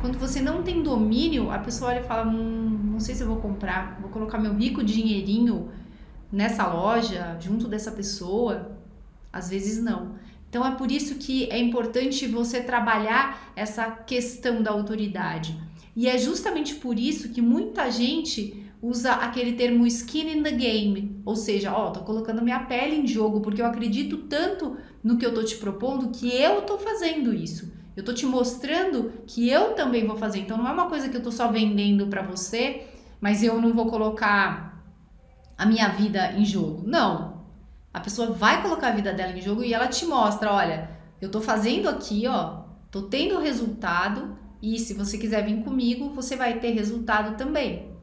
Quando 0.00 0.18
você 0.18 0.40
não 0.42 0.64
tem 0.64 0.82
domínio, 0.82 1.50
a 1.50 1.58
pessoa 1.58 1.92
olha 1.92 2.00
e 2.00 2.02
fala: 2.02 2.28
hum, 2.28 2.90
não 2.92 2.98
sei 2.98 3.14
se 3.14 3.22
eu 3.22 3.28
vou 3.28 3.36
comprar, 3.36 3.98
vou 4.00 4.10
colocar 4.10 4.36
meu 4.36 4.52
rico 4.52 4.82
dinheirinho 4.82 5.70
nessa 6.30 6.66
loja, 6.66 7.38
junto 7.40 7.68
dessa 7.68 7.92
pessoa. 7.92 8.76
Às 9.32 9.48
vezes 9.48 9.82
não. 9.82 10.16
Então 10.50 10.66
é 10.66 10.72
por 10.72 10.90
isso 10.90 11.16
que 11.16 11.48
é 11.50 11.58
importante 11.58 12.26
você 12.26 12.60
trabalhar 12.60 13.52
essa 13.54 13.90
questão 13.90 14.62
da 14.62 14.72
autoridade. 14.72 15.56
E 15.96 16.08
é 16.08 16.18
justamente 16.18 16.74
por 16.74 16.98
isso 16.98 17.28
que 17.30 17.40
muita 17.40 17.90
gente 17.90 18.63
usa 18.84 19.12
aquele 19.12 19.54
termo 19.54 19.86
skin 19.86 20.38
in 20.38 20.42
the 20.42 20.50
game, 20.50 21.22
ou 21.24 21.34
seja, 21.34 21.72
ó, 21.72 21.90
tô 21.90 22.00
colocando 22.00 22.42
minha 22.42 22.60
pele 22.60 22.96
em 22.96 23.06
jogo 23.06 23.40
porque 23.40 23.62
eu 23.62 23.66
acredito 23.66 24.18
tanto 24.28 24.76
no 25.02 25.16
que 25.16 25.24
eu 25.24 25.32
tô 25.32 25.42
te 25.42 25.56
propondo 25.56 26.10
que 26.10 26.28
eu 26.30 26.62
tô 26.62 26.76
fazendo 26.76 27.32
isso. 27.32 27.72
Eu 27.96 28.04
tô 28.04 28.12
te 28.12 28.26
mostrando 28.26 29.10
que 29.26 29.48
eu 29.48 29.72
também 29.72 30.06
vou 30.06 30.18
fazer. 30.18 30.40
Então 30.40 30.58
não 30.58 30.68
é 30.68 30.72
uma 30.72 30.88
coisa 30.88 31.08
que 31.08 31.16
eu 31.16 31.22
tô 31.22 31.32
só 31.32 31.50
vendendo 31.50 32.08
para 32.08 32.20
você, 32.20 32.86
mas 33.20 33.42
eu 33.42 33.58
não 33.58 33.72
vou 33.72 33.86
colocar 33.86 34.84
a 35.56 35.64
minha 35.64 35.88
vida 35.88 36.32
em 36.32 36.44
jogo. 36.44 36.82
Não. 36.86 37.42
A 37.92 38.00
pessoa 38.00 38.32
vai 38.32 38.60
colocar 38.60 38.88
a 38.88 38.94
vida 38.94 39.14
dela 39.14 39.32
em 39.32 39.40
jogo 39.40 39.64
e 39.64 39.72
ela 39.72 39.86
te 39.86 40.04
mostra, 40.04 40.52
olha, 40.52 40.90
eu 41.22 41.30
tô 41.30 41.40
fazendo 41.40 41.88
aqui, 41.88 42.26
ó, 42.26 42.64
tô 42.90 43.02
tendo 43.02 43.38
resultado 43.38 44.36
e 44.60 44.78
se 44.78 44.92
você 44.92 45.16
quiser 45.16 45.46
vir 45.46 45.62
comigo, 45.62 46.10
você 46.10 46.36
vai 46.36 46.58
ter 46.58 46.72
resultado 46.72 47.36
também. 47.38 47.93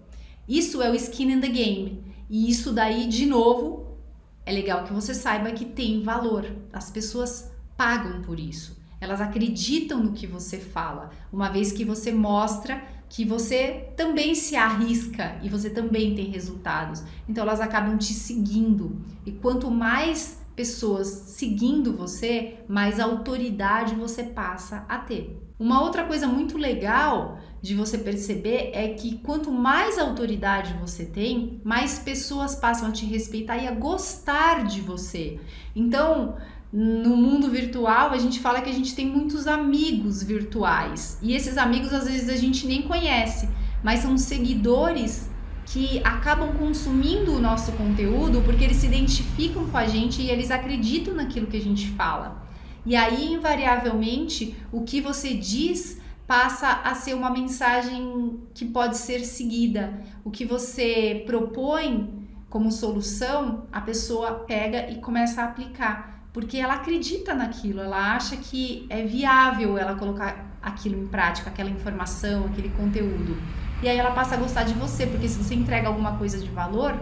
Isso 0.51 0.81
é 0.81 0.91
o 0.91 0.95
skin 0.95 1.31
in 1.31 1.39
the 1.39 1.47
game. 1.47 2.03
E 2.29 2.49
isso 2.49 2.73
daí, 2.73 3.07
de 3.07 3.25
novo, 3.25 3.97
é 4.45 4.51
legal 4.51 4.83
que 4.83 4.91
você 4.91 5.13
saiba 5.13 5.49
que 5.53 5.63
tem 5.63 6.03
valor. 6.03 6.45
As 6.73 6.91
pessoas 6.91 7.49
pagam 7.77 8.21
por 8.21 8.37
isso. 8.37 8.77
Elas 8.99 9.21
acreditam 9.21 10.03
no 10.03 10.11
que 10.11 10.27
você 10.27 10.57
fala, 10.57 11.11
uma 11.31 11.47
vez 11.47 11.71
que 11.71 11.85
você 11.85 12.11
mostra 12.11 12.83
que 13.07 13.23
você 13.23 13.93
também 13.95 14.35
se 14.35 14.57
arrisca 14.57 15.39
e 15.41 15.47
você 15.47 15.69
também 15.69 16.15
tem 16.15 16.29
resultados. 16.29 17.01
Então 17.29 17.45
elas 17.45 17.61
acabam 17.61 17.97
te 17.97 18.13
seguindo. 18.13 19.01
E 19.25 19.31
quanto 19.31 19.71
mais 19.71 20.41
pessoas 20.53 21.07
seguindo 21.07 21.95
você, 21.95 22.59
mais 22.67 22.99
autoridade 22.99 23.95
você 23.95 24.23
passa 24.23 24.85
a 24.89 24.97
ter. 24.97 25.41
Uma 25.61 25.79
outra 25.83 26.05
coisa 26.05 26.25
muito 26.25 26.57
legal 26.57 27.37
de 27.61 27.75
você 27.75 27.95
perceber 27.95 28.71
é 28.73 28.95
que 28.95 29.19
quanto 29.19 29.51
mais 29.51 29.99
autoridade 29.99 30.73
você 30.81 31.05
tem, 31.05 31.61
mais 31.63 31.99
pessoas 31.99 32.55
passam 32.55 32.87
a 32.87 32.91
te 32.91 33.05
respeitar 33.05 33.59
e 33.59 33.67
a 33.67 33.71
gostar 33.71 34.65
de 34.65 34.81
você. 34.81 35.39
Então, 35.75 36.35
no 36.73 37.15
mundo 37.15 37.47
virtual, 37.47 38.09
a 38.09 38.17
gente 38.17 38.39
fala 38.39 38.59
que 38.59 38.71
a 38.71 38.73
gente 38.73 38.95
tem 38.95 39.05
muitos 39.05 39.45
amigos 39.45 40.23
virtuais. 40.23 41.19
E 41.21 41.35
esses 41.35 41.59
amigos 41.59 41.93
às 41.93 42.05
vezes 42.05 42.27
a 42.27 42.37
gente 42.37 42.65
nem 42.65 42.81
conhece, 42.81 43.47
mas 43.83 43.99
são 43.99 44.17
seguidores 44.17 45.29
que 45.67 46.01
acabam 46.03 46.53
consumindo 46.57 47.35
o 47.35 47.39
nosso 47.39 47.71
conteúdo 47.73 48.41
porque 48.41 48.63
eles 48.63 48.77
se 48.77 48.87
identificam 48.87 49.67
com 49.67 49.77
a 49.77 49.85
gente 49.85 50.23
e 50.23 50.29
eles 50.31 50.49
acreditam 50.49 51.13
naquilo 51.13 51.45
que 51.45 51.57
a 51.57 51.61
gente 51.61 51.87
fala. 51.89 52.49
E 52.85 52.95
aí, 52.95 53.33
invariavelmente, 53.33 54.55
o 54.71 54.83
que 54.83 55.01
você 55.01 55.33
diz 55.33 56.01
passa 56.25 56.81
a 56.83 56.95
ser 56.95 57.13
uma 57.13 57.29
mensagem 57.29 58.39
que 58.53 58.65
pode 58.65 58.97
ser 58.97 59.19
seguida. 59.25 60.01
O 60.23 60.31
que 60.31 60.45
você 60.45 61.23
propõe 61.25 62.21
como 62.49 62.71
solução, 62.71 63.65
a 63.71 63.81
pessoa 63.81 64.45
pega 64.47 64.89
e 64.89 65.01
começa 65.01 65.41
a 65.41 65.45
aplicar, 65.45 66.25
porque 66.33 66.57
ela 66.57 66.75
acredita 66.75 67.33
naquilo, 67.33 67.79
ela 67.79 68.15
acha 68.15 68.35
que 68.37 68.85
é 68.89 69.05
viável 69.05 69.77
ela 69.77 69.95
colocar 69.95 70.57
aquilo 70.61 71.01
em 71.01 71.07
prática, 71.07 71.49
aquela 71.49 71.69
informação, 71.69 72.45
aquele 72.45 72.69
conteúdo. 72.69 73.37
E 73.81 73.89
aí 73.89 73.97
ela 73.97 74.11
passa 74.11 74.35
a 74.35 74.37
gostar 74.37 74.63
de 74.63 74.73
você, 74.73 75.07
porque 75.07 75.27
se 75.27 75.41
você 75.41 75.55
entrega 75.55 75.87
alguma 75.87 76.17
coisa 76.17 76.37
de 76.37 76.49
valor, 76.49 76.97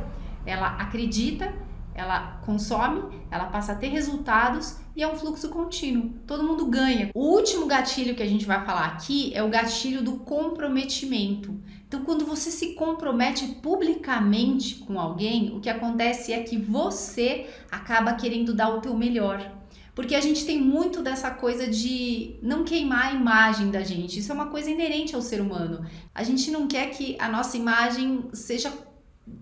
ela 0.46 0.68
acredita 0.78 1.54
ela 2.00 2.40
consome, 2.46 3.04
ela 3.30 3.46
passa 3.46 3.74
a 3.74 3.76
ter 3.76 3.90
resultados 3.90 4.78
e 4.96 5.04
é 5.04 5.08
um 5.08 5.16
fluxo 5.16 5.50
contínuo. 5.50 6.14
Todo 6.26 6.44
mundo 6.44 6.66
ganha. 6.66 7.12
O 7.14 7.36
último 7.36 7.66
gatilho 7.66 8.16
que 8.16 8.24
a 8.24 8.28
gente 8.28 8.46
vai 8.46 8.66
falar 8.66 8.86
aqui 8.86 9.32
é 9.34 9.44
o 9.44 9.50
gatilho 9.50 10.02
do 10.02 10.18
comprometimento. 10.18 11.60
Então, 11.88 12.04
quando 12.04 12.26
você 12.26 12.52
se 12.52 12.76
compromete 12.76 13.48
publicamente 13.62 14.76
com 14.76 15.00
alguém, 15.00 15.56
o 15.56 15.60
que 15.60 15.70
acontece 15.70 16.32
é 16.32 16.44
que 16.44 16.58
você 16.58 17.50
acaba 17.72 18.14
querendo 18.14 18.54
dar 18.54 18.70
o 18.70 18.80
teu 18.80 18.96
melhor. 18.96 19.60
Porque 19.96 20.16
a 20.16 20.22
gente 20.22 20.46
tem 20.46 20.62
muito 20.62 21.02
dessa 21.02 21.30
coisa 21.32 21.68
de 21.68 22.38
não 22.42 22.64
queimar 22.64 23.08
a 23.08 23.12
imagem 23.12 23.70
da 23.70 23.82
gente. 23.82 24.20
Isso 24.20 24.32
é 24.32 24.36
uma 24.36 24.48
coisa 24.48 24.70
inerente 24.70 25.14
ao 25.14 25.22
ser 25.22 25.42
humano. 25.42 25.86
A 26.16 26.24
gente 26.24 26.50
não 26.52 26.68
quer 26.68 26.92
que 26.92 27.18
a 27.20 27.28
nossa 27.28 27.58
imagem 27.58 28.30
seja 28.32 28.72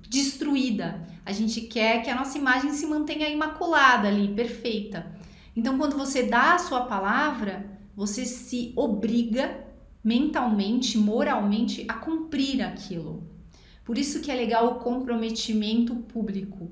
destruída. 0.10 1.08
A 1.26 1.32
gente 1.32 1.62
quer 1.62 2.04
que 2.04 2.10
a 2.10 2.15
nossa 2.15 2.38
imagem 2.38 2.71
se 2.71 2.86
mantenha 2.86 3.30
imaculada 3.30 4.08
ali, 4.08 4.28
perfeita. 4.30 5.06
Então, 5.56 5.78
quando 5.78 5.97
você 5.97 6.23
dá 6.23 6.56
a 6.56 6.60
sua 6.60 6.82
palavra, 6.82 7.65
você 7.95 8.26
se 8.26 8.73
obriga 8.76 9.65
mentalmente, 10.04 10.97
moralmente 10.97 11.86
a 11.88 11.95
cumprir 11.95 12.62
aquilo. 12.62 13.28
Por 13.84 13.97
isso 13.97 14.21
que 14.21 14.32
é 14.32 14.36
legal 14.36 14.67
o 14.67 14.76
comprometimento 14.76 15.95
público. 15.95 16.69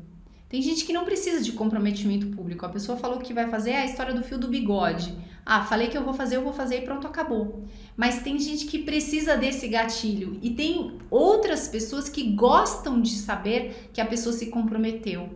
Tem 0.48 0.62
gente 0.62 0.86
que 0.86 0.94
não 0.94 1.04
precisa 1.04 1.42
de 1.42 1.52
comprometimento 1.52 2.28
público. 2.28 2.66
A 2.66 2.70
pessoa 2.70 2.98
falou 2.98 3.20
que 3.20 3.34
vai 3.34 3.50
fazer 3.50 3.74
a 3.74 3.86
história 3.86 4.14
do 4.14 4.24
fio 4.24 4.38
do 4.38 4.48
bigode. 4.48 5.14
Ah, 5.46 5.64
falei 5.64 5.90
que 5.90 5.98
eu 5.98 6.04
vou 6.04 6.14
fazer, 6.14 6.38
eu 6.38 6.44
vou 6.44 6.54
fazer 6.54 6.80
e 6.80 6.82
pronto, 6.82 7.06
acabou. 7.06 7.66
Mas 7.96 8.24
tem 8.24 8.40
gente 8.40 8.66
que 8.66 8.80
precisa 8.80 9.38
desse 9.38 9.68
gatilho 9.68 10.40
e 10.42 10.50
tem 10.50 10.98
outras 11.12 11.68
pessoas 11.68 12.10
que 12.10 12.32
gostam 12.32 13.00
de 13.00 13.12
saber 13.12 13.90
que 13.94 14.02
a 14.02 14.06
pessoa 14.06 14.34
se 14.34 14.48
comprometeu. 14.48 15.30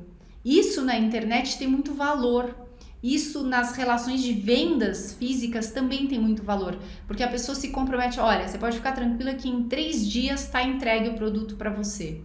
Isso 0.43 0.81
na 0.81 0.97
internet 0.97 1.59
tem 1.59 1.67
muito 1.67 1.93
valor. 1.93 2.55
Isso 3.03 3.43
nas 3.43 3.75
relações 3.77 4.21
de 4.21 4.33
vendas 4.33 5.13
físicas 5.13 5.71
também 5.71 6.05
tem 6.07 6.19
muito 6.19 6.43
valor, 6.43 6.77
porque 7.07 7.23
a 7.23 7.29
pessoa 7.29 7.55
se 7.55 7.69
compromete. 7.69 8.19
Olha, 8.19 8.45
você 8.45 8.57
pode 8.57 8.75
ficar 8.75 8.91
tranquila 8.91 9.35
que 9.35 9.47
em 9.47 9.63
três 9.69 10.05
dias 10.05 10.43
está 10.43 10.63
entregue 10.63 11.09
o 11.09 11.13
produto 11.13 11.55
para 11.55 11.69
você. 11.69 12.21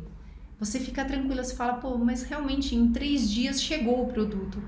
Você 0.59 0.81
fica 0.81 1.05
tranquila, 1.05 1.45
você 1.45 1.55
fala, 1.55 1.75
pô, 1.75 1.97
mas 1.99 2.25
realmente 2.25 2.75
em 2.75 2.91
três 2.91 3.31
dias 3.31 3.63
chegou 3.63 4.03
o 4.03 4.07
produto. 4.09 4.61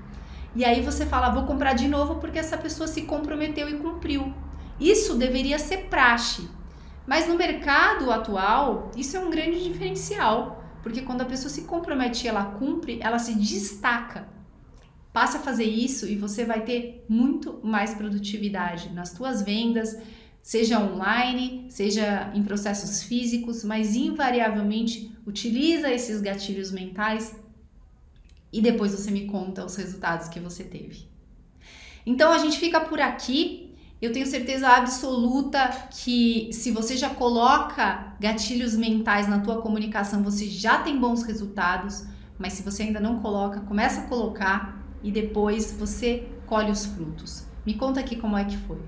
E 0.57 0.65
aí 0.65 0.81
você 0.81 1.05
fala, 1.05 1.29
vou 1.29 1.43
comprar 1.43 1.73
de 1.73 1.87
novo 1.87 2.15
porque 2.15 2.39
essa 2.39 2.57
pessoa 2.57 2.87
se 2.87 3.03
comprometeu 3.03 3.69
e 3.69 3.77
cumpriu. 3.77 4.33
Isso 4.79 5.13
deveria 5.13 5.59
ser 5.59 5.85
praxe. 5.85 6.49
Mas 7.05 7.27
no 7.27 7.37
mercado 7.37 8.11
atual, 8.11 8.89
isso 8.97 9.15
é 9.15 9.19
um 9.19 9.29
grande 9.29 9.63
diferencial, 9.63 10.63
porque 10.81 11.03
quando 11.03 11.21
a 11.21 11.25
pessoa 11.25 11.51
se 11.51 11.61
compromete 11.61 12.25
e 12.25 12.27
ela 12.27 12.43
cumpre, 12.43 12.97
ela 13.03 13.19
se 13.19 13.35
destaca. 13.35 14.27
Passe 15.13 15.37
a 15.37 15.41
fazer 15.41 15.65
isso 15.65 16.07
e 16.07 16.15
você 16.15 16.43
vai 16.43 16.61
ter 16.61 17.05
muito 17.07 17.59
mais 17.63 17.93
produtividade 17.93 18.89
nas 18.89 19.09
suas 19.09 19.43
vendas, 19.43 19.95
seja 20.41 20.79
online, 20.79 21.67
seja 21.69 22.31
em 22.33 22.41
processos 22.41 23.03
físicos, 23.03 23.63
mas 23.63 23.95
invariavelmente 23.95 25.15
utiliza 25.23 25.93
esses 25.93 26.19
gatilhos 26.19 26.71
mentais 26.71 27.35
e 28.57 28.61
depois 28.61 28.91
você 28.91 29.11
me 29.11 29.27
conta 29.27 29.63
os 29.63 29.75
resultados 29.75 30.27
que 30.27 30.39
você 30.39 30.63
teve. 30.63 31.07
Então 32.03 32.31
a 32.31 32.39
gente 32.39 32.57
fica 32.57 32.79
por 32.79 32.99
aqui. 32.99 33.71
Eu 34.01 34.11
tenho 34.11 34.25
certeza 34.25 34.67
absoluta 34.69 35.69
que 35.91 36.49
se 36.51 36.71
você 36.71 36.97
já 36.97 37.11
coloca 37.11 38.15
gatilhos 38.19 38.75
mentais 38.75 39.27
na 39.27 39.41
tua 39.41 39.61
comunicação, 39.61 40.23
você 40.23 40.47
já 40.47 40.79
tem 40.79 40.99
bons 40.99 41.21
resultados, 41.21 42.03
mas 42.39 42.53
se 42.53 42.63
você 42.63 42.81
ainda 42.81 42.99
não 42.99 43.19
coloca, 43.19 43.59
começa 43.61 44.01
a 44.01 44.03
colocar 44.05 44.83
e 45.03 45.11
depois 45.11 45.71
você 45.73 46.27
colhe 46.47 46.71
os 46.71 46.83
frutos. 46.83 47.45
Me 47.63 47.75
conta 47.75 47.99
aqui 47.99 48.15
como 48.15 48.35
é 48.37 48.43
que 48.43 48.57
foi. 48.57 48.79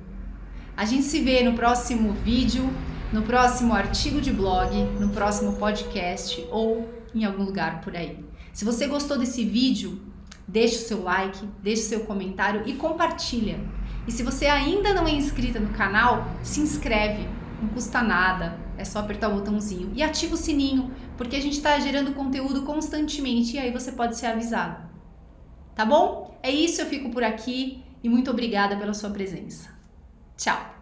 A 0.75 0.85
gente 0.85 1.03
se 1.03 1.19
vê 1.19 1.43
no 1.43 1.53
próximo 1.53 2.13
vídeo, 2.13 2.67
no 3.13 3.21
próximo 3.21 3.73
artigo 3.73 4.19
de 4.19 4.31
blog, 4.31 4.75
no 4.99 5.09
próximo 5.09 5.57
podcast 5.57 6.43
ou 6.49 6.89
em 7.13 7.23
algum 7.23 7.43
lugar 7.43 7.81
por 7.81 7.95
aí. 7.95 8.28
Se 8.53 8.65
você 8.65 8.87
gostou 8.87 9.17
desse 9.17 9.43
vídeo, 9.43 10.01
deixe 10.47 10.75
o 10.75 10.87
seu 10.87 11.03
like, 11.03 11.47
deixe 11.61 11.83
o 11.83 11.85
seu 11.85 11.99
comentário 12.01 12.63
e 12.65 12.73
compartilha. 12.73 13.59
E 14.07 14.11
se 14.11 14.23
você 14.23 14.47
ainda 14.47 14.93
não 14.93 15.07
é 15.07 15.11
inscrita 15.11 15.59
no 15.59 15.69
canal, 15.69 16.27
se 16.41 16.59
inscreve, 16.59 17.27
não 17.61 17.69
custa 17.69 18.01
nada, 18.01 18.57
é 18.77 18.83
só 18.83 18.99
apertar 18.99 19.29
o 19.29 19.35
botãozinho 19.35 19.91
e 19.93 20.01
ativa 20.01 20.33
o 20.33 20.37
sininho, 20.37 20.91
porque 21.17 21.35
a 21.35 21.41
gente 21.41 21.57
está 21.57 21.77
gerando 21.79 22.13
conteúdo 22.13 22.63
constantemente 22.63 23.55
e 23.55 23.59
aí 23.59 23.71
você 23.71 23.91
pode 23.91 24.17
ser 24.17 24.27
avisado. 24.27 24.89
Tá 25.75 25.85
bom? 25.85 26.37
É 26.41 26.49
isso, 26.49 26.81
eu 26.81 26.85
fico 26.85 27.09
por 27.09 27.23
aqui 27.23 27.83
e 28.03 28.09
muito 28.09 28.31
obrigada 28.31 28.77
pela 28.77 28.93
sua 28.93 29.09
presença. 29.09 29.69
Tchau! 30.37 30.78